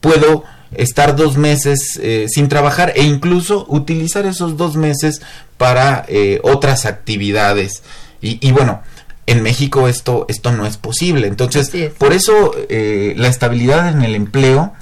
puedo 0.00 0.44
estar 0.72 1.16
dos 1.16 1.36
meses 1.36 1.98
eh, 2.02 2.26
sin 2.28 2.48
trabajar 2.48 2.92
e 2.96 3.02
incluso 3.02 3.66
utilizar 3.68 4.26
esos 4.26 4.56
dos 4.56 4.76
meses 4.76 5.22
para 5.56 6.04
eh, 6.08 6.40
otras 6.42 6.86
actividades. 6.86 7.82
Y, 8.20 8.46
y 8.46 8.52
bueno, 8.52 8.82
en 9.26 9.42
México 9.42 9.88
esto, 9.88 10.24
esto 10.28 10.52
no 10.52 10.66
es 10.66 10.76
posible. 10.76 11.26
Entonces, 11.26 11.74
es. 11.74 11.92
por 11.92 12.12
eso 12.12 12.52
eh, 12.68 13.14
la 13.16 13.28
estabilidad 13.28 13.88
en 13.88 14.02
el 14.02 14.14
empleo 14.14 14.72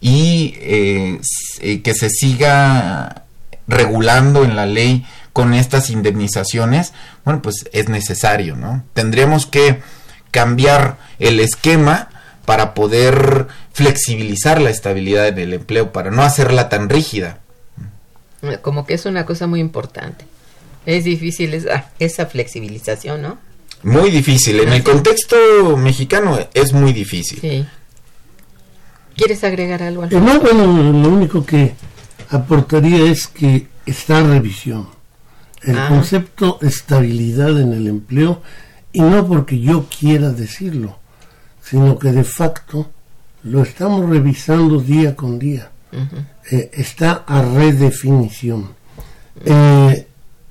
y 0.00 0.54
eh, 0.58 1.20
que 1.82 1.94
se 1.94 2.10
siga 2.10 3.24
regulando 3.68 4.44
en 4.44 4.56
la 4.56 4.66
ley 4.66 5.06
con 5.32 5.54
estas 5.54 5.88
indemnizaciones, 5.88 6.92
bueno, 7.24 7.40
pues 7.40 7.64
es 7.72 7.88
necesario, 7.88 8.56
¿no? 8.56 8.84
Tendríamos 8.92 9.46
que 9.46 9.80
cambiar 10.30 10.98
el 11.20 11.40
esquema 11.40 12.08
para 12.44 12.74
poder 12.74 13.46
flexibilizar 13.72 14.60
la 14.60 14.70
estabilidad 14.70 15.28
en 15.28 15.38
el 15.38 15.52
empleo, 15.54 15.92
para 15.92 16.10
no 16.10 16.22
hacerla 16.22 16.68
tan 16.68 16.88
rígida. 16.88 17.38
Como 18.62 18.86
que 18.86 18.94
es 18.94 19.06
una 19.06 19.24
cosa 19.24 19.46
muy 19.46 19.60
importante. 19.60 20.24
Es 20.84 21.04
difícil 21.04 21.54
esa, 21.54 21.90
esa 21.98 22.26
flexibilización, 22.26 23.22
¿no? 23.22 23.38
Muy 23.84 24.10
difícil, 24.10 24.60
en 24.60 24.72
el 24.72 24.82
contexto 24.82 25.76
mexicano 25.76 26.38
es 26.54 26.72
muy 26.72 26.92
difícil. 26.92 27.40
Sí. 27.40 27.66
¿Quieres 29.16 29.44
agregar 29.44 29.82
algo? 29.82 30.02
Eh, 30.04 30.06
Alfonso? 30.06 30.34
no, 30.34 30.40
bueno, 30.40 30.66
lo 30.92 31.08
único 31.08 31.44
que 31.44 31.74
aportaría 32.30 33.10
es 33.10 33.26
que 33.26 33.66
está 33.86 34.18
en 34.20 34.30
revisión 34.30 34.88
el 35.62 35.78
Ah. 35.78 35.88
concepto 35.88 36.58
estabilidad 36.62 37.60
en 37.60 37.72
el 37.72 37.86
empleo 37.86 38.42
y 38.92 39.00
no 39.00 39.26
porque 39.26 39.60
yo 39.60 39.86
quiera 39.86 40.30
decirlo, 40.30 40.98
sino 41.62 41.98
que 41.98 42.10
de 42.10 42.24
facto 42.24 42.90
lo 43.44 43.62
estamos 43.62 44.08
revisando 44.08 44.80
día 44.80 45.16
con 45.16 45.38
día. 45.38 45.70
Eh, 46.50 46.70
está 46.72 47.24
a 47.26 47.42
redefinición. 47.42 48.74
Eh, 49.44 50.06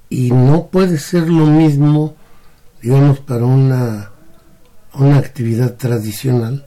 y 0.09 0.31
no 0.31 0.67
puede 0.67 0.97
ser 0.97 1.27
lo 1.29 1.45
mismo, 1.45 2.15
digamos, 2.81 3.19
para 3.19 3.45
una, 3.45 4.11
una 4.93 5.17
actividad 5.17 5.75
tradicional 5.75 6.65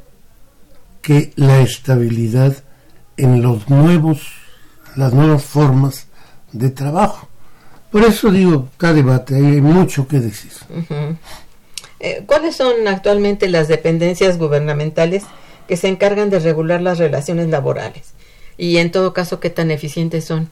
que 1.02 1.32
la 1.36 1.60
estabilidad 1.60 2.56
en 3.16 3.42
los 3.42 3.68
nuevos, 3.68 4.22
las 4.96 5.12
nuevas 5.12 5.44
formas 5.44 6.06
de 6.52 6.70
trabajo. 6.70 7.28
Por 7.90 8.02
eso 8.02 8.30
digo, 8.30 8.70
cada 8.76 8.94
debate, 8.94 9.36
hay 9.36 9.60
mucho 9.60 10.08
que 10.08 10.18
decir. 10.18 10.52
Eh, 12.00 12.24
¿Cuáles 12.26 12.56
son 12.56 12.88
actualmente 12.88 13.48
las 13.48 13.68
dependencias 13.68 14.38
gubernamentales 14.38 15.24
que 15.66 15.76
se 15.76 15.88
encargan 15.88 16.30
de 16.30 16.38
regular 16.38 16.80
las 16.80 16.98
relaciones 16.98 17.48
laborales? 17.48 18.14
Y 18.56 18.78
en 18.78 18.90
todo 18.90 19.12
caso, 19.12 19.40
¿qué 19.40 19.50
tan 19.50 19.70
eficientes 19.70 20.24
son? 20.24 20.50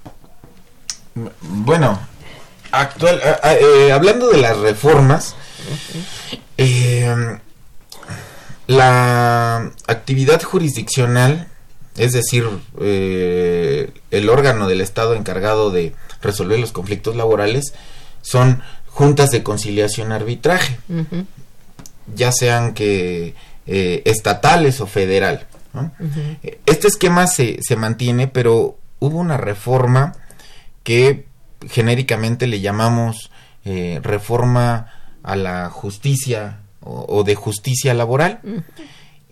Bueno, 1.40 2.00
actual, 2.72 3.20
eh, 3.44 3.92
hablando 3.92 4.30
de 4.30 4.38
las 4.38 4.56
reformas, 4.58 5.36
eh, 6.56 7.14
la 8.66 9.70
actividad 9.86 10.42
jurisdiccional, 10.42 11.48
es 11.96 12.12
decir, 12.12 12.48
eh, 12.80 13.92
el 14.10 14.28
órgano 14.30 14.66
del 14.66 14.80
Estado 14.80 15.14
encargado 15.14 15.70
de 15.70 15.94
resolver 16.22 16.58
los 16.58 16.72
conflictos 16.72 17.16
laborales, 17.16 17.74
son 18.22 18.62
juntas 18.88 19.30
de 19.30 19.42
conciliación 19.42 20.12
arbitraje, 20.12 20.78
ya 22.14 22.32
sean 22.32 22.74
que 22.74 23.34
eh, 23.66 24.02
estatales 24.04 24.80
o 24.80 24.86
federal. 24.86 25.46
¿no? 25.72 25.92
Este 26.66 26.88
esquema 26.88 27.26
se, 27.26 27.58
se 27.62 27.76
mantiene, 27.76 28.28
pero 28.28 28.78
hubo 28.98 29.18
una 29.18 29.36
reforma 29.36 30.14
que 30.82 31.26
genéricamente 31.68 32.46
le 32.46 32.60
llamamos 32.60 33.30
eh, 33.64 34.00
reforma 34.02 34.92
a 35.22 35.36
la 35.36 35.70
justicia 35.70 36.60
o, 36.80 37.06
o 37.08 37.24
de 37.24 37.34
justicia 37.36 37.94
laboral 37.94 38.40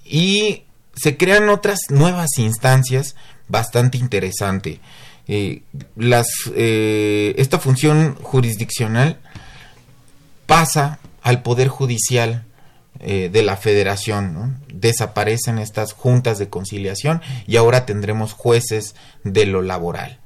y 0.04 0.64
se 0.94 1.16
crean 1.16 1.48
otras 1.48 1.78
nuevas 1.88 2.38
instancias 2.38 3.16
bastante 3.48 3.98
interesante. 3.98 4.80
Eh, 5.28 5.62
las, 5.96 6.26
eh, 6.56 7.34
esta 7.36 7.58
función 7.58 8.16
jurisdiccional 8.20 9.20
pasa 10.46 10.98
al 11.22 11.42
Poder 11.42 11.68
Judicial 11.68 12.44
eh, 12.98 13.30
de 13.32 13.42
la 13.42 13.56
Federación. 13.56 14.34
¿no? 14.34 14.60
Desaparecen 14.72 15.58
estas 15.58 15.92
juntas 15.92 16.38
de 16.38 16.48
conciliación 16.48 17.22
y 17.46 17.56
ahora 17.56 17.86
tendremos 17.86 18.32
jueces 18.32 18.94
de 19.24 19.46
lo 19.46 19.62
laboral. 19.62 20.20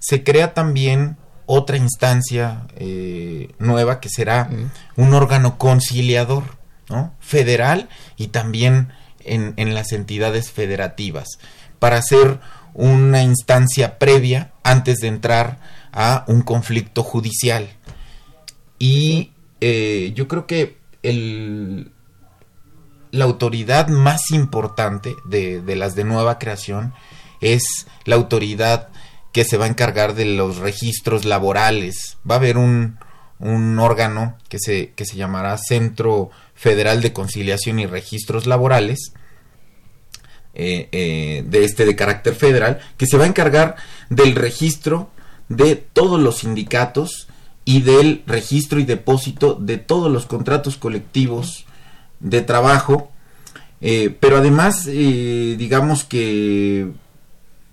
Se 0.00 0.22
crea 0.22 0.54
también 0.54 1.16
otra 1.46 1.76
instancia 1.76 2.66
eh, 2.76 3.50
nueva 3.58 4.00
que 4.00 4.08
será 4.08 4.50
un 4.96 5.14
órgano 5.14 5.58
conciliador 5.58 6.56
¿no? 6.88 7.14
federal 7.20 7.88
y 8.16 8.28
también 8.28 8.92
en, 9.20 9.54
en 9.56 9.74
las 9.74 9.92
entidades 9.92 10.50
federativas 10.50 11.38
para 11.78 11.98
hacer 11.98 12.40
una 12.74 13.22
instancia 13.22 13.98
previa 13.98 14.52
antes 14.62 14.98
de 14.98 15.08
entrar 15.08 15.58
a 15.92 16.24
un 16.28 16.42
conflicto 16.42 17.02
judicial. 17.02 17.68
Y 18.78 19.32
eh, 19.60 20.12
yo 20.14 20.28
creo 20.28 20.46
que 20.46 20.76
el, 21.02 21.92
la 23.16 23.24
autoridad 23.24 23.88
más 23.88 24.30
importante 24.30 25.16
de, 25.24 25.60
de 25.60 25.76
las 25.76 25.94
de 25.94 26.04
nueva 26.04 26.38
creación 26.38 26.94
es 27.40 27.86
la 28.04 28.16
autoridad 28.16 28.88
que 29.32 29.44
se 29.44 29.56
va 29.56 29.66
a 29.66 29.68
encargar 29.68 30.14
de 30.14 30.24
los 30.24 30.58
registros 30.58 31.24
laborales. 31.24 32.16
Va 32.28 32.36
a 32.36 32.38
haber 32.38 32.56
un, 32.56 32.98
un 33.38 33.78
órgano 33.78 34.36
que 34.48 34.58
se, 34.58 34.92
que 34.94 35.04
se 35.04 35.16
llamará 35.16 35.58
Centro 35.58 36.30
Federal 36.54 37.02
de 37.02 37.12
Conciliación 37.12 37.78
y 37.78 37.86
Registros 37.86 38.46
Laborales, 38.46 39.12
eh, 40.54 40.88
eh, 40.92 41.44
de 41.46 41.64
este 41.64 41.84
de 41.84 41.96
carácter 41.96 42.34
federal, 42.34 42.80
que 42.96 43.06
se 43.06 43.18
va 43.18 43.24
a 43.24 43.28
encargar 43.28 43.76
del 44.08 44.34
registro 44.34 45.10
de 45.50 45.76
todos 45.76 46.18
los 46.18 46.38
sindicatos 46.38 47.28
y 47.66 47.82
del 47.82 48.22
registro 48.26 48.80
y 48.80 48.84
depósito 48.84 49.54
de 49.54 49.76
todos 49.76 50.10
los 50.10 50.24
contratos 50.24 50.78
colectivos 50.78 51.65
de 52.20 52.42
trabajo, 52.42 53.10
eh, 53.80 54.16
pero 54.20 54.38
además, 54.38 54.84
digamos 54.86 56.04
que 56.04 56.90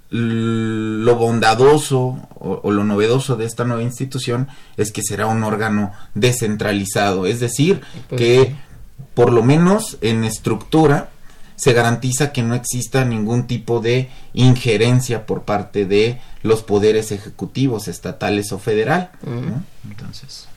lo 0.09 1.15
bondadoso 1.15 2.27
o, 2.35 2.69
lo 2.69 2.83
novedoso 2.83 3.35
de 3.35 3.45
esta 3.45 3.63
nueva 3.63 3.81
institución 3.81 4.47
es 4.77 4.91
que 4.91 5.01
será 5.01 5.25
un 5.25 5.43
órgano 5.43 5.91
descentralizado, 6.13 7.25
es 7.25 7.39
decir, 7.39 7.81
pues 8.09 8.21
que 8.21 8.55
por 9.15 9.31
lo 9.31 9.41
menos 9.41 9.97
en 10.01 10.23
estructura 10.23 11.09
se 11.55 11.73
garantiza 11.73 12.31
que 12.31 12.43
no 12.43 12.53
exista 12.53 13.05
ningún 13.05 13.47
tipo 13.47 13.79
de 13.79 14.09
injerencia 14.33 15.25
por 15.25 15.43
parte 15.43 15.85
de 15.85 16.21
los 16.43 16.61
poderes 16.61 17.11
ejecutivos 17.11 17.87
estatales 17.87 18.51
o 18.51 18.59
federal. 18.59 19.11
Entonces, 19.89 20.47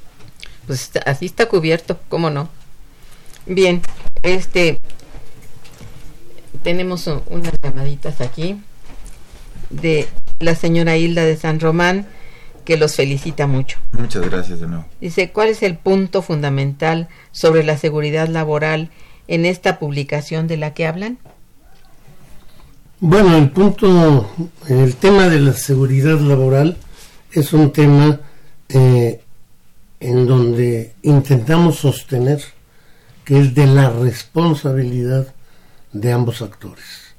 pues 0.66 0.91
así 1.07 1.26
está 1.26 1.49
cubierto, 1.49 1.99
¿cómo 2.09 2.28
no? 2.28 2.49
Bien, 3.47 3.80
este 4.22 4.78
tenemos 6.62 7.07
unas 7.07 7.53
llamaditas 7.62 8.20
aquí 8.20 8.61
de 9.70 10.09
la 10.40 10.57
señora 10.57 10.97
Hilda 10.97 11.24
de 11.24 11.36
San 11.36 11.61
Román, 11.61 12.07
que 12.64 12.76
los 12.76 12.97
felicita 12.97 13.47
mucho. 13.47 13.78
Muchas 13.92 14.28
gracias 14.28 14.61
de 14.61 14.66
nuevo. 14.66 14.84
Dice, 15.01 15.30
¿cuál 15.30 15.49
es 15.49 15.62
el 15.62 15.76
punto 15.76 16.22
fundamental 16.22 17.09
sobre 17.30 17.62
la 17.62 17.78
seguridad 17.78 18.28
laboral 18.28 18.90
en 19.28 19.47
esta 19.47 19.78
publicación 19.78 20.49
de 20.49 20.57
la 20.57 20.74
que 20.74 20.86
hablan? 20.86 21.18
Bueno, 22.99 23.36
el 23.36 23.51
punto, 23.51 24.28
el 24.68 24.97
tema 24.97 25.28
de 25.28 25.38
la 25.38 25.53
seguridad 25.53 26.18
laboral 26.18 26.76
es 27.30 27.53
un 27.53 27.70
tema 27.70 28.18
eh, 28.68 29.20
en 30.01 30.26
donde 30.26 30.94
intentamos 31.03 31.76
sostener 31.76 32.42
que 33.27 33.41
es 33.41 33.57
de 33.57 33.66
la 33.66 33.91
responsabilidad 33.91 35.35
de 35.93 36.12
ambos 36.12 36.43
actores, 36.43 37.16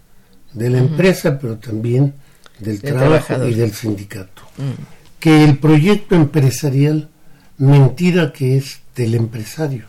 de 0.54 0.70
la 0.70 0.78
empresa, 0.78 1.38
pero 1.38 1.58
también 1.58 2.14
del 2.60 2.82
trabajo 2.82 3.46
y 3.46 3.54
del 3.54 3.74
sindicato. 3.74 4.42
Mm. 4.58 5.20
Que 5.20 5.44
el 5.44 5.58
proyecto 5.58 6.16
empresarial, 6.16 7.10
mentira 7.58 8.32
que 8.32 8.56
es 8.56 8.80
del 8.96 9.16
empresario. 9.16 9.88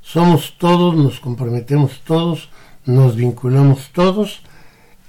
Somos 0.00 0.54
todos, 0.58 0.94
nos 0.94 1.18
comprometemos 1.18 2.02
todos, 2.04 2.48
nos 2.86 3.16
vinculamos 3.16 3.90
todos 3.92 4.42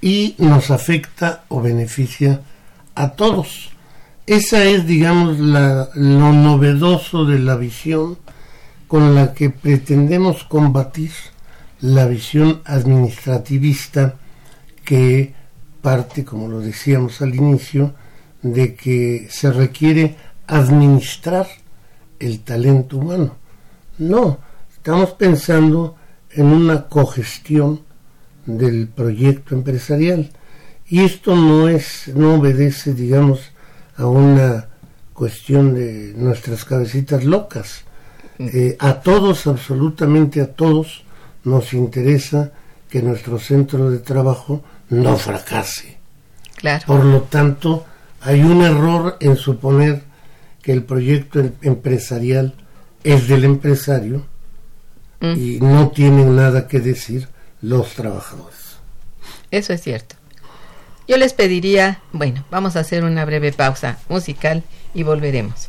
y 0.00 0.34
nos 0.38 0.72
afecta 0.72 1.44
o 1.46 1.62
beneficia 1.62 2.40
a 2.96 3.10
todos. 3.12 3.70
Esa 4.26 4.64
es, 4.64 4.84
digamos, 4.84 5.38
la, 5.38 5.90
lo 5.94 6.32
novedoso 6.32 7.24
de 7.24 7.38
la 7.38 7.54
visión 7.54 8.18
con 8.94 9.16
la 9.16 9.34
que 9.34 9.50
pretendemos 9.50 10.44
combatir 10.44 11.10
la 11.80 12.06
visión 12.06 12.62
administrativista 12.64 14.14
que 14.84 15.34
parte, 15.82 16.24
como 16.24 16.46
lo 16.46 16.60
decíamos 16.60 17.20
al 17.20 17.34
inicio, 17.34 17.92
de 18.42 18.76
que 18.76 19.26
se 19.30 19.50
requiere 19.50 20.14
administrar 20.46 21.48
el 22.20 22.44
talento 22.44 22.98
humano. 22.98 23.34
No, 23.98 24.38
estamos 24.72 25.10
pensando 25.14 25.96
en 26.30 26.46
una 26.46 26.86
cogestión 26.86 27.80
del 28.46 28.86
proyecto 28.86 29.56
empresarial 29.56 30.30
y 30.86 31.00
esto 31.00 31.34
no 31.34 31.66
es 31.68 32.12
no 32.14 32.36
obedece 32.36 32.94
digamos 32.94 33.50
a 33.96 34.06
una 34.06 34.68
cuestión 35.14 35.74
de 35.74 36.14
nuestras 36.16 36.64
cabecitas 36.64 37.24
locas. 37.24 37.83
Eh, 38.38 38.76
a 38.80 39.00
todos 39.00 39.46
absolutamente 39.46 40.40
a 40.40 40.52
todos 40.52 41.04
nos 41.44 41.72
interesa 41.72 42.52
que 42.90 43.02
nuestro 43.02 43.38
centro 43.38 43.90
de 43.90 43.98
trabajo 43.98 44.64
no 44.88 45.16
fracase. 45.16 45.98
Claro. 46.56 46.84
Por 46.86 47.04
lo 47.04 47.22
tanto, 47.22 47.84
hay 48.20 48.42
un 48.42 48.62
error 48.62 49.16
en 49.20 49.36
suponer 49.36 50.02
que 50.62 50.72
el 50.72 50.82
proyecto 50.82 51.40
em-, 51.40 51.52
empresarial 51.62 52.54
es 53.02 53.28
del 53.28 53.44
empresario 53.44 54.26
mm. 55.20 55.32
y 55.36 55.58
no 55.60 55.90
tienen 55.90 56.34
nada 56.34 56.66
que 56.66 56.80
decir 56.80 57.28
los 57.60 57.92
trabajadores. 57.94 58.76
Eso 59.50 59.72
es 59.72 59.82
cierto. 59.82 60.16
Yo 61.06 61.18
les 61.18 61.34
pediría, 61.34 62.00
bueno, 62.12 62.44
vamos 62.50 62.76
a 62.76 62.80
hacer 62.80 63.04
una 63.04 63.24
breve 63.26 63.52
pausa 63.52 63.98
musical 64.08 64.62
y 64.94 65.02
volveremos. 65.02 65.68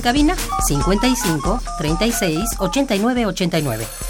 Cabina 0.00 0.34
55 0.68 1.60
36 1.78 2.56
89 2.58 3.26
89. 3.26 4.09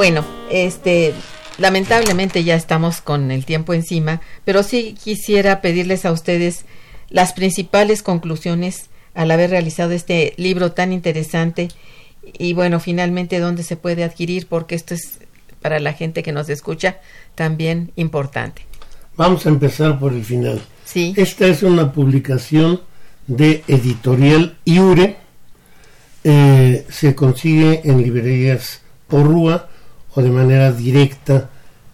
Bueno, 0.00 0.24
este, 0.50 1.12
lamentablemente 1.58 2.42
ya 2.42 2.54
estamos 2.54 3.02
con 3.02 3.30
el 3.30 3.44
tiempo 3.44 3.74
encima, 3.74 4.22
pero 4.46 4.62
sí 4.62 4.94
quisiera 4.94 5.60
pedirles 5.60 6.06
a 6.06 6.12
ustedes 6.12 6.64
las 7.10 7.34
principales 7.34 8.02
conclusiones 8.02 8.88
al 9.12 9.30
haber 9.30 9.50
realizado 9.50 9.90
este 9.90 10.32
libro 10.38 10.72
tan 10.72 10.94
interesante 10.94 11.68
y 12.22 12.54
bueno, 12.54 12.80
finalmente 12.80 13.40
dónde 13.40 13.62
se 13.62 13.76
puede 13.76 14.02
adquirir 14.02 14.46
porque 14.46 14.74
esto 14.74 14.94
es 14.94 15.18
para 15.60 15.80
la 15.80 15.92
gente 15.92 16.22
que 16.22 16.32
nos 16.32 16.48
escucha 16.48 16.96
también 17.34 17.92
importante. 17.96 18.62
Vamos 19.18 19.44
a 19.44 19.50
empezar 19.50 19.98
por 19.98 20.14
el 20.14 20.24
final. 20.24 20.62
Sí. 20.86 21.12
Esta 21.14 21.46
es 21.46 21.62
una 21.62 21.92
publicación 21.92 22.80
de 23.26 23.64
editorial 23.68 24.56
Iure. 24.64 25.18
Eh, 26.24 26.86
se 26.88 27.14
consigue 27.14 27.82
en 27.84 28.02
librerías 28.02 28.80
Porrúa 29.06 29.68
o 30.14 30.22
de 30.22 30.30
manera 30.30 30.72
directa 30.72 31.50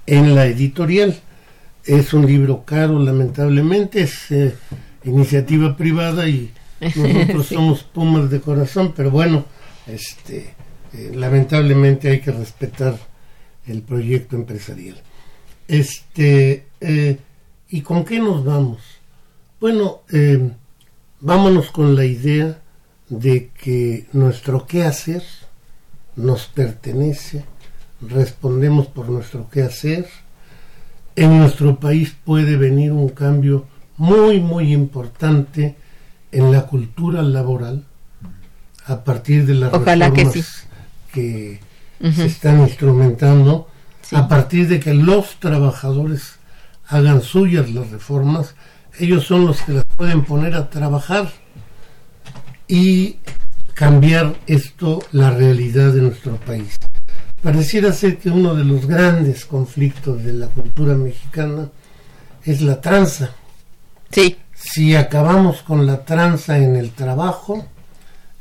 en 0.06 0.34
la 0.34 0.46
editorial. 0.46 1.18
Es 1.84 2.12
un 2.12 2.26
libro 2.26 2.64
caro, 2.64 2.98
lamentablemente, 2.98 4.02
es 4.02 4.30
eh, 4.30 4.54
iniciativa 5.04 5.76
privada 5.76 6.28
y 6.28 6.52
nosotros 6.80 7.46
somos 7.46 7.82
pumas 7.82 8.30
de 8.30 8.40
corazón, 8.40 8.92
pero 8.96 9.10
bueno, 9.10 9.44
este, 9.86 10.54
eh, 10.92 11.12
lamentablemente 11.14 12.10
hay 12.10 12.20
que 12.20 12.32
respetar 12.32 12.98
el 13.66 13.82
proyecto 13.82 14.36
empresarial. 14.36 15.00
Este, 15.68 16.66
eh, 16.80 17.18
¿y 17.68 17.80
con 17.82 18.04
qué 18.04 18.18
nos 18.18 18.44
vamos? 18.44 18.80
Bueno, 19.60 20.02
vámonos 21.20 21.70
con 21.70 21.96
la 21.96 22.04
idea 22.04 22.60
de 23.08 23.50
que 23.50 24.06
nuestro 24.12 24.66
qué 24.66 24.84
hacer 24.84 25.22
nos 26.16 26.46
pertenece, 26.46 27.44
respondemos 28.01 28.86
por 28.86 29.09
nuestro 29.09 29.49
qué 29.51 29.62
hacer. 29.62 30.07
En 31.14 31.38
nuestro 31.38 31.80
país 31.80 32.14
puede 32.24 32.57
venir 32.57 32.92
un 32.92 33.09
cambio 33.09 33.66
muy, 33.97 34.40
muy 34.40 34.72
importante 34.72 35.76
en 36.32 36.53
la 36.53 36.66
cultura 36.66 37.22
laboral 37.22 37.84
a 38.86 39.03
partir 39.03 39.47
de 39.47 39.55
las 39.55 39.72
Ojalá 39.72 40.12
que 40.12 40.26
sí. 40.26 40.44
que 41.12 41.61
Ujú. 42.01 42.12
se 42.12 42.26
están 42.26 42.61
instrumentando, 42.61 43.68
Sí. 44.03 44.14
a 44.14 44.28
partir 44.28 44.68
de 44.68 44.78
que 44.78 44.92
los 44.94 45.36
trabajadores 45.40 46.34
hagan 46.88 47.22
suyas 47.22 47.70
las 47.70 47.90
reformas, 47.90 48.55
ellos 49.01 49.24
son 49.26 49.47
los 49.47 49.61
que 49.62 49.72
las 49.72 49.84
pueden 49.97 50.22
poner 50.24 50.55
a 50.55 50.70
trabajar 50.70 51.32
y 52.68 53.16
cambiar 53.74 54.34
esto, 54.47 55.03
la 55.12 55.30
realidad 55.30 55.92
de 55.92 56.03
nuestro 56.03 56.36
país. 56.36 56.76
Pareciera 57.43 57.93
ser 57.93 58.18
que 58.18 58.28
uno 58.30 58.55
de 58.55 58.64
los 58.64 58.87
grandes 58.87 59.45
conflictos 59.45 60.22
de 60.24 60.32
la 60.32 60.49
cultura 60.49 60.95
mexicana 60.95 61.68
es 62.45 62.61
la 62.61 62.80
tranza. 62.80 63.30
Sí, 64.11 64.37
Si 64.55 64.95
acabamos 64.97 65.62
con 65.62 65.87
la 65.87 66.05
tranza 66.05 66.59
en 66.59 66.76
el 66.76 66.91
trabajo, 66.91 67.66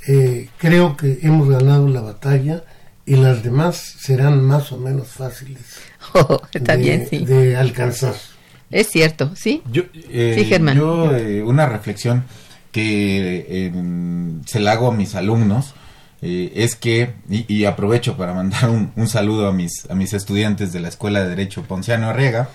eh, 0.08 0.50
creo 0.58 0.96
que 0.96 1.20
hemos 1.24 1.50
ganado 1.50 1.88
la 1.90 2.02
batalla 2.02 2.64
y 3.06 3.16
las 3.18 3.44
demás 3.44 3.78
serán 4.00 4.44
más 4.44 4.72
o 4.72 4.78
menos 4.78 5.08
fáciles 5.10 5.62
Oh, 6.14 6.42
está 6.54 6.78
de, 6.78 6.84
bien, 6.84 7.08
sí. 7.10 7.26
de 7.26 7.56
alcanzar. 7.58 8.16
Es 8.72 8.88
cierto, 8.90 9.36
sí. 9.36 9.62
Yo, 9.72 9.84
eh, 10.10 10.36
Sí, 10.38 10.46
Germán. 10.46 10.78
yo, 10.78 11.16
eh, 11.16 11.44
una 11.44 11.68
reflexión 11.68 12.24
que 12.72 13.46
eh, 13.48 13.72
se 14.46 14.60
la 14.60 14.72
hago 14.74 14.88
a 14.90 14.94
mis 14.94 15.14
alumnos 15.16 15.74
eh, 16.28 16.52
es 16.56 16.76
que, 16.76 17.14
y, 17.30 17.66
aprovecho 17.66 18.18
para 18.18 18.34
mandar 18.34 18.72
un, 18.72 18.92
un 18.96 19.08
saludo 19.08 19.48
a 19.48 19.52
mis, 19.52 19.88
a 19.92 19.94
mis 19.94 20.12
estudiantes 20.12 20.74
de 20.74 20.80
la 20.80 20.88
Escuela 20.88 21.22
de 21.22 21.30
Derecho 21.30 21.62
Ponciano 21.62 22.10
Arriaga, 22.10 22.50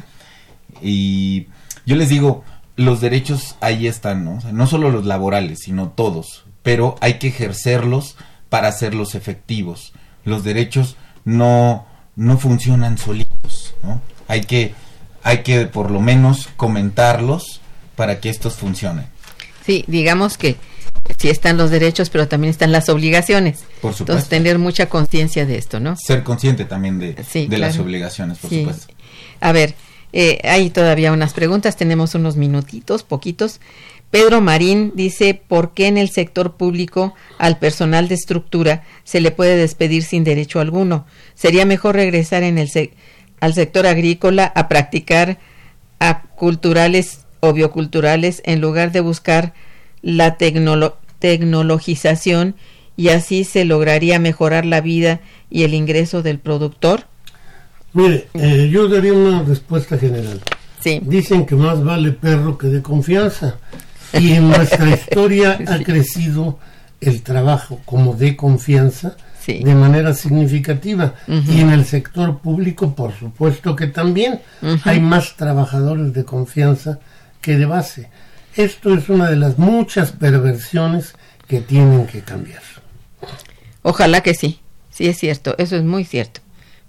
y 0.83 1.47
yo 1.87 1.95
les 1.95 2.09
digo, 2.09 2.43
los 2.75 3.01
derechos 3.01 3.55
ahí 3.61 3.87
están, 3.87 4.25
¿no? 4.25 4.41
No 4.53 4.67
solo 4.67 4.91
los 4.91 5.07
laborales, 5.07 5.61
sino 5.61 5.91
todos, 5.91 6.47
pero 6.65 6.97
hay 7.01 7.21
que 7.21 7.29
ejercerlos 7.29 8.17
para 8.49 8.67
hacerlos 8.67 9.15
efectivos. 9.15 9.93
Los 10.25 10.43
derechos 10.43 10.97
no, 11.25 11.87
no 12.17 12.39
funcionan 12.39 12.99
solitos, 12.99 13.77
¿no? 13.85 14.01
Hay 14.27 14.41
que, 14.41 14.75
hay 15.23 15.45
que 15.45 15.67
por 15.67 15.93
lo 15.93 16.01
menos 16.01 16.49
comentarlos 16.57 17.61
para 17.95 18.19
que 18.19 18.31
estos 18.31 18.55
funcionen. 18.55 19.07
Sí, 19.65 19.85
digamos 19.87 20.37
que 20.37 20.57
sí 21.19 21.29
están 21.29 21.57
los 21.57 21.71
derechos, 21.71 22.11
pero 22.11 22.29
también 22.29 22.51
están 22.51 22.73
las 22.73 22.89
obligaciones. 22.89 23.61
Por 23.81 23.93
supuesto. 23.93 24.03
Entonces, 24.05 24.29
tener 24.29 24.59
mucha 24.59 24.89
conciencia 24.89 25.47
de 25.47 25.57
esto, 25.59 25.81
¿no? 25.81 25.97
Ser 25.97 26.23
consciente 26.23 26.65
también 26.65 26.99
de, 26.99 27.17
Sí, 27.29 27.47
de 27.47 27.59
las 27.59 27.79
obligaciones, 27.79 28.39
por 28.39 28.51
Sí. 28.51 28.61
supuesto. 28.61 28.93
A 29.41 29.53
ver, 29.53 29.75
eh, 30.13 30.41
hay 30.45 30.71
todavía 30.71 31.13
unas 31.13 31.33
preguntas, 31.33 31.77
tenemos 31.77 32.15
unos 32.15 32.37
minutitos, 32.37 33.03
poquitos. 33.03 33.61
Pedro 34.11 34.41
Marín 34.41 34.93
dice, 34.97 35.35
¿por 35.35 35.73
qué 35.73 35.87
en 35.87 35.97
el 35.97 36.11
sector 36.11 36.57
público 36.57 37.15
al 37.39 37.59
personal 37.59 38.09
de 38.09 38.17
estructura 38.17 38.83
se 39.05 39.21
le 39.21 39.31
puede 39.31 39.57
despedir 39.57 40.03
sin 40.03 40.25
derecho 40.25 40.59
alguno? 40.59 41.07
Sería 41.37 41.65
mejor 41.65 41.95
regresar 41.95 42.43
en 42.43 42.59
el 42.59 42.69
sec- 42.69 42.93
al 43.39 43.55
sector 43.55 43.87
agrícola 43.87 44.53
a 44.55 44.69
practicar 44.69 45.39
aculturales 46.01 47.21
o 47.41 47.53
bioculturales 47.53 48.43
en 48.45 48.61
lugar 48.61 48.91
de 48.93 49.01
buscar 49.01 49.55
la 50.03 50.39
tecnolo- 50.39 50.95
tecnologización 51.19 52.55
y 52.97 53.09
así 53.09 53.45
se 53.45 53.65
lograría 53.65 54.19
mejorar 54.19 54.65
la 54.67 54.81
vida 54.81 55.21
y 55.51 55.63
el 55.65 55.75
ingreso 55.75 56.23
del 56.23 56.39
productor. 56.39 57.05
Mire, 57.93 58.29
eh, 58.35 58.69
yo 58.73 58.89
daría 58.89 59.13
una 59.13 59.43
respuesta 59.43 59.99
general. 59.99 60.41
Sí. 60.83 61.01
Dicen 61.03 61.45
que 61.47 61.55
más 61.57 61.83
vale 61.83 62.13
perro 62.13 62.57
que 62.57 62.69
de 62.69 62.83
confianza. 62.83 63.57
Y 64.19 64.33
en 64.33 64.49
nuestra 64.49 64.89
historia 64.95 65.59
ha 65.67 65.79
crecido 65.79 66.59
el 67.01 67.23
trabajo 67.23 67.81
como 67.85 68.15
de 68.15 68.37
confianza 68.37 69.17
Sí. 69.41 69.63
de 69.65 69.75
manera 69.75 70.13
significativa. 70.13 71.15
Y 71.27 71.61
en 71.61 71.71
el 71.71 71.87
sector 71.87 72.39
público, 72.41 72.95
por 72.95 73.13
supuesto 73.19 73.75
que 73.75 73.87
también 73.87 74.41
hay 74.85 75.01
más 75.01 75.35
trabajadores 75.37 76.13
de 76.13 76.25
confianza 76.27 76.99
que 77.41 77.57
de 77.57 77.65
base. 77.65 78.11
Esto 78.57 78.95
es 78.95 79.09
una 79.09 79.29
de 79.31 79.37
las 79.37 79.59
muchas 79.59 80.13
perversiones 80.13 81.15
que 81.47 81.61
tienen 81.61 82.07
que 82.07 82.21
cambiar. 82.21 82.63
Ojalá 83.83 84.23
que 84.23 84.35
sí, 84.35 84.61
sí 84.91 85.07
es 85.07 85.19
cierto, 85.19 85.55
eso 85.59 85.77
es 85.77 85.85
muy 85.85 86.05
cierto. 86.05 86.41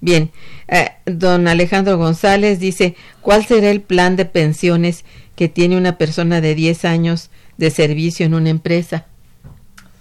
Bien, 0.02 0.32
eh, 0.68 0.90
don 1.06 1.48
Alejandro 1.48 1.98
González 1.98 2.60
dice, 2.60 2.96
¿cuál 3.22 3.46
será 3.46 3.70
el 3.70 3.82
plan 3.82 4.16
de 4.16 4.26
pensiones 4.26 5.06
que 5.36 5.48
tiene 5.48 5.78
una 5.78 5.98
persona 5.98 6.42
de 6.42 6.56
10 6.56 6.86
años 6.86 7.30
de 7.58 7.70
servicio 7.70 8.26
en 8.26 8.34
una 8.34 8.50
empresa? 8.50 9.06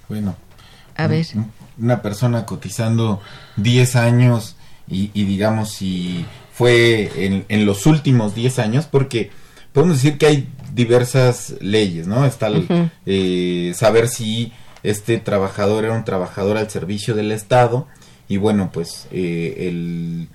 Bueno. 0.09 0.37
A 0.97 1.07
ver. 1.07 1.27
un- 1.35 1.53
Una 1.79 2.03
persona 2.03 2.45
cotizando 2.47 3.21
10 3.57 3.97
años 3.97 4.57
y, 4.89 5.11
y 5.15 5.25
digamos 5.25 5.71
si 5.73 6.25
fue 6.53 7.11
en, 7.25 7.45
en 7.49 7.65
los 7.65 7.87
últimos 7.87 8.35
10 8.35 8.59
años, 8.59 8.87
porque 8.87 9.31
podemos 9.73 9.97
decir 9.97 10.19
que 10.19 10.27
hay 10.27 10.49
diversas 10.73 11.55
leyes, 11.61 12.07
¿no? 12.07 12.25
Está 12.27 12.49
el, 12.49 12.91
eh, 13.07 13.73
saber 13.75 14.09
si 14.09 14.53
este 14.83 15.19
trabajador 15.19 15.85
era 15.85 15.95
un 15.95 16.05
trabajador 16.05 16.57
al 16.57 16.71
servicio 16.71 17.15
del 17.15 17.33
Estado 17.33 17.87
y 18.29 18.37
bueno, 18.37 18.71
pues 18.73 19.07
eh, 19.11 19.69
el, 19.69 20.29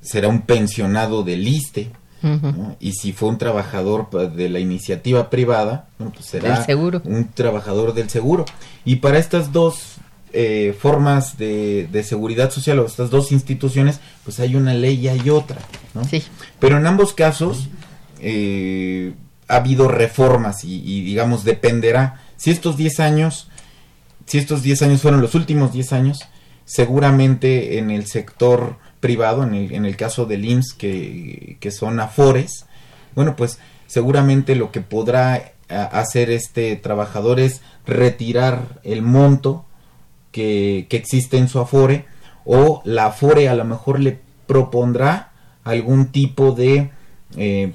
será 0.00 0.28
un 0.28 0.42
pensionado 0.42 1.22
del 1.22 1.46
ISTE. 1.46 1.90
¿no? 2.22 2.76
Y 2.78 2.92
si 2.92 3.12
fue 3.12 3.30
un 3.30 3.38
trabajador 3.38 4.08
de 4.30 4.48
la 4.48 4.60
iniciativa 4.60 5.28
privada, 5.28 5.88
bueno, 5.98 6.12
pues 6.14 6.26
será 6.26 6.64
un 7.04 7.28
trabajador 7.34 7.94
del 7.94 8.08
seguro. 8.10 8.44
Y 8.84 8.96
para 8.96 9.18
estas 9.18 9.52
dos 9.52 9.96
eh, 10.32 10.72
formas 10.78 11.36
de, 11.36 11.88
de 11.90 12.04
seguridad 12.04 12.52
social 12.52 12.78
o 12.78 12.86
estas 12.86 13.10
dos 13.10 13.32
instituciones, 13.32 13.98
pues 14.22 14.38
hay 14.38 14.54
una 14.54 14.72
ley 14.72 15.00
y 15.00 15.08
hay 15.08 15.30
otra. 15.30 15.60
¿no? 15.94 16.04
Sí. 16.04 16.22
Pero 16.60 16.76
en 16.76 16.86
ambos 16.86 17.12
casos 17.12 17.68
eh, 18.20 19.14
ha 19.52 19.56
habido 19.56 19.86
reformas 19.86 20.64
y, 20.64 21.02
digamos 21.02 21.44
dependerá. 21.44 22.22
Si 22.36 22.50
estos 22.50 22.78
10 22.78 23.00
años, 23.00 23.50
si 24.24 24.38
estos 24.38 24.62
10 24.62 24.80
años 24.82 25.02
fueron 25.02 25.20
los 25.20 25.34
últimos 25.34 25.74
10 25.74 25.92
años, 25.92 26.20
seguramente 26.64 27.76
en 27.76 27.90
el 27.90 28.06
sector 28.06 28.78
privado, 29.00 29.42
en 29.42 29.54
el, 29.54 29.74
en 29.74 29.84
el 29.84 29.94
caso 29.96 30.24
del 30.24 30.46
IMSS, 30.46 30.72
que, 30.72 31.70
son 31.70 32.00
afores, 32.00 32.64
bueno, 33.14 33.36
pues 33.36 33.58
seguramente 33.86 34.56
lo 34.56 34.72
que 34.72 34.80
podrá 34.80 35.52
hacer 35.68 36.30
este 36.30 36.76
trabajador 36.76 37.38
es 37.38 37.60
retirar 37.86 38.80
el 38.84 39.02
monto 39.02 39.66
que, 40.30 40.86
que 40.88 40.96
existe 40.96 41.36
en 41.36 41.48
su 41.48 41.60
afore 41.60 42.06
o 42.46 42.80
la 42.86 43.06
afore 43.06 43.50
a 43.50 43.54
lo 43.54 43.64
mejor 43.64 44.00
le 44.00 44.18
propondrá 44.46 45.32
algún 45.62 46.06
tipo 46.06 46.52
de 46.52 46.90
eh, 47.36 47.74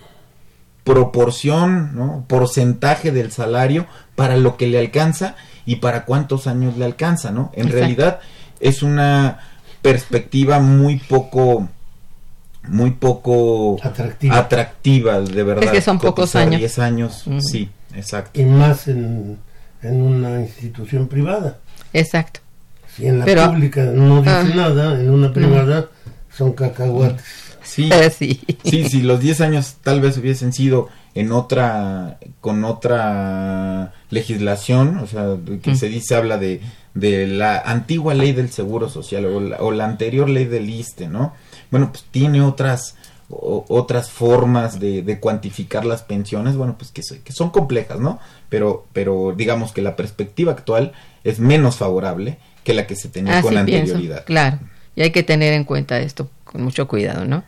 proporción, 0.94 1.96
¿no? 1.96 2.24
porcentaje 2.28 3.12
del 3.12 3.32
salario 3.32 3.86
para 4.16 4.38
lo 4.38 4.58
que 4.58 4.68
le 4.68 4.80
alcanza 4.80 5.36
y 5.66 5.78
para 5.78 6.06
cuántos 6.06 6.48
años 6.48 6.78
le 6.78 6.86
alcanza, 6.86 7.32
¿no? 7.32 7.52
En 7.54 7.68
Exacto. 7.68 7.78
realidad 7.78 8.20
es 8.60 8.82
una 8.84 9.40
perspectiva 9.82 10.60
muy 10.60 10.98
poco 10.98 11.68
muy 12.70 12.92
poco 12.92 13.78
Atractiva. 13.82 14.38
atractiva, 14.40 15.22
de 15.22 15.44
verdad. 15.44 15.64
Es 15.66 15.72
que 15.72 15.82
son 15.82 16.00
pocos 16.00 16.36
años. 16.36 16.60
10 16.60 16.80
años, 16.80 17.26
sí, 17.40 17.70
exacto. 17.96 18.40
y 18.42 18.44
más 18.44 18.88
en, 18.90 19.38
en 19.82 20.02
una 20.02 20.42
institución 20.42 21.08
privada. 21.08 21.60
Exacto. 21.94 22.42
Si 22.94 23.08
en 23.08 23.20
la 23.20 23.26
Pero- 23.26 23.46
pública 23.52 23.84
no 23.84 24.22
dice 24.22 24.30
Ah. 24.36 24.44
nada, 24.56 25.00
en 25.00 25.10
una 25.12 25.32
privada 25.32 25.86
son 26.36 26.52
cacahuates. 26.54 27.24
Sí, 28.18 28.40
sí. 28.64 28.84
sí, 28.90 29.02
los 29.02 29.20
10 29.20 29.42
años 29.42 29.76
tal 29.84 30.02
vez 30.02 30.18
hubiesen 30.18 30.54
sido 30.54 30.90
en 31.16 31.32
otra, 31.32 32.20
con 32.42 32.64
otra 32.66 33.94
legislación, 34.10 34.98
o 34.98 35.08
sea, 35.08 35.36
que 35.62 35.72
Mm. 35.72 35.76
se 35.76 35.90
dice, 35.90 36.16
habla 36.16 36.38
de, 36.38 36.62
de 36.94 37.28
la 37.28 37.60
antigua 37.60 38.14
ley 38.14 38.34
del 38.34 38.50
Seguro 38.52 38.90
Social 38.90 39.26
o 39.26 39.40
la, 39.40 39.58
o 39.58 39.72
la 39.72 39.86
anterior 39.86 40.30
ley 40.30 40.46
del 40.46 40.70
ISTE, 40.70 41.08
¿no? 41.08 41.34
Bueno, 41.72 41.92
pues 41.92 42.06
tiene 42.12 42.42
otras 42.42 42.96
o- 43.30 43.66
otras 43.68 44.10
formas 44.10 44.80
de, 44.80 45.02
de 45.02 45.20
cuantificar 45.20 45.86
las 45.86 46.02
pensiones, 46.02 46.56
bueno, 46.56 46.76
pues 46.78 46.92
que, 46.92 47.02
son 47.34 47.50
complejas, 47.50 48.00
¿no? 48.00 48.20
Pero, 48.50 48.86
pero 48.94 49.34
digamos 49.36 49.72
que 49.74 49.82
la 49.82 49.96
perspectiva 49.98 50.54
actual 50.54 50.94
es 51.26 51.40
menos 51.40 51.76
favorable 51.78 52.38
que 52.64 52.74
la 52.74 52.88
que 52.88 52.96
se 52.96 53.10
tenía 53.10 53.42
con 53.42 53.58
Así 53.58 53.66
pienso, 53.66 53.94
anterioridad. 53.96 54.26
claro. 54.26 54.60
Y 54.96 55.02
hay 55.02 55.12
que 55.12 55.24
tener 55.24 55.54
en 55.54 55.64
cuenta 55.66 56.00
esto 56.00 56.30
con 56.44 56.64
mucho 56.64 56.88
cuidado, 56.88 57.26
¿no? 57.26 57.44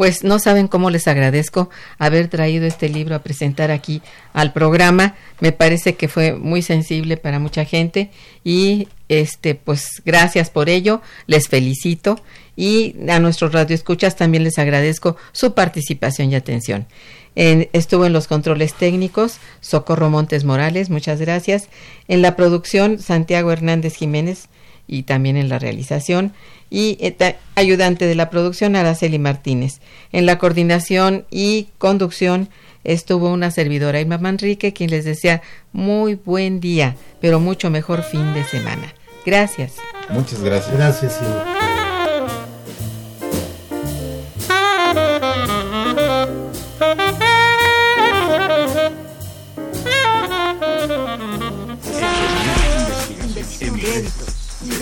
Pues 0.00 0.24
no 0.24 0.38
saben 0.38 0.66
cómo 0.66 0.88
les 0.88 1.06
agradezco 1.08 1.68
haber 1.98 2.28
traído 2.28 2.64
este 2.64 2.88
libro 2.88 3.14
a 3.14 3.18
presentar 3.18 3.70
aquí 3.70 4.00
al 4.32 4.54
programa. 4.54 5.14
Me 5.40 5.52
parece 5.52 5.94
que 5.96 6.08
fue 6.08 6.32
muy 6.32 6.62
sensible 6.62 7.18
para 7.18 7.38
mucha 7.38 7.66
gente 7.66 8.10
y 8.42 8.88
este 9.10 9.54
pues 9.54 10.00
gracias 10.06 10.48
por 10.48 10.70
ello, 10.70 11.02
les 11.26 11.48
felicito 11.48 12.18
y 12.56 12.96
a 13.10 13.18
nuestros 13.20 13.52
radioescuchas 13.52 14.16
también 14.16 14.42
les 14.42 14.58
agradezco 14.58 15.18
su 15.32 15.52
participación 15.52 16.32
y 16.32 16.34
atención. 16.34 16.86
En- 17.36 17.68
estuvo 17.74 18.06
en 18.06 18.14
los 18.14 18.26
controles 18.26 18.72
técnicos 18.72 19.36
Socorro 19.60 20.08
Montes 20.08 20.44
Morales, 20.44 20.88
muchas 20.88 21.20
gracias. 21.20 21.68
En 22.08 22.22
la 22.22 22.36
producción 22.36 23.00
Santiago 23.00 23.52
Hernández 23.52 23.96
Jiménez 23.96 24.48
y 24.90 25.04
también 25.04 25.36
en 25.36 25.48
la 25.48 25.60
realización 25.60 26.32
y 26.68 26.98
eh, 27.00 27.36
ayudante 27.54 28.06
de 28.06 28.16
la 28.16 28.28
producción 28.28 28.74
Araceli 28.74 29.20
Martínez. 29.20 29.80
En 30.10 30.26
la 30.26 30.36
coordinación 30.38 31.26
y 31.30 31.68
conducción 31.78 32.48
estuvo 32.82 33.30
una 33.30 33.52
servidora 33.52 34.00
Irma 34.00 34.18
Manrique 34.18 34.72
quien 34.72 34.90
les 34.90 35.04
desea 35.04 35.42
muy 35.72 36.16
buen 36.16 36.58
día, 36.58 36.96
pero 37.20 37.38
mucho 37.38 37.70
mejor 37.70 38.02
fin 38.02 38.34
de 38.34 38.42
semana. 38.44 38.92
Gracias. 39.24 39.74
Muchas 40.08 40.42
gracias. 40.42 40.76
Gracias, 40.76 41.20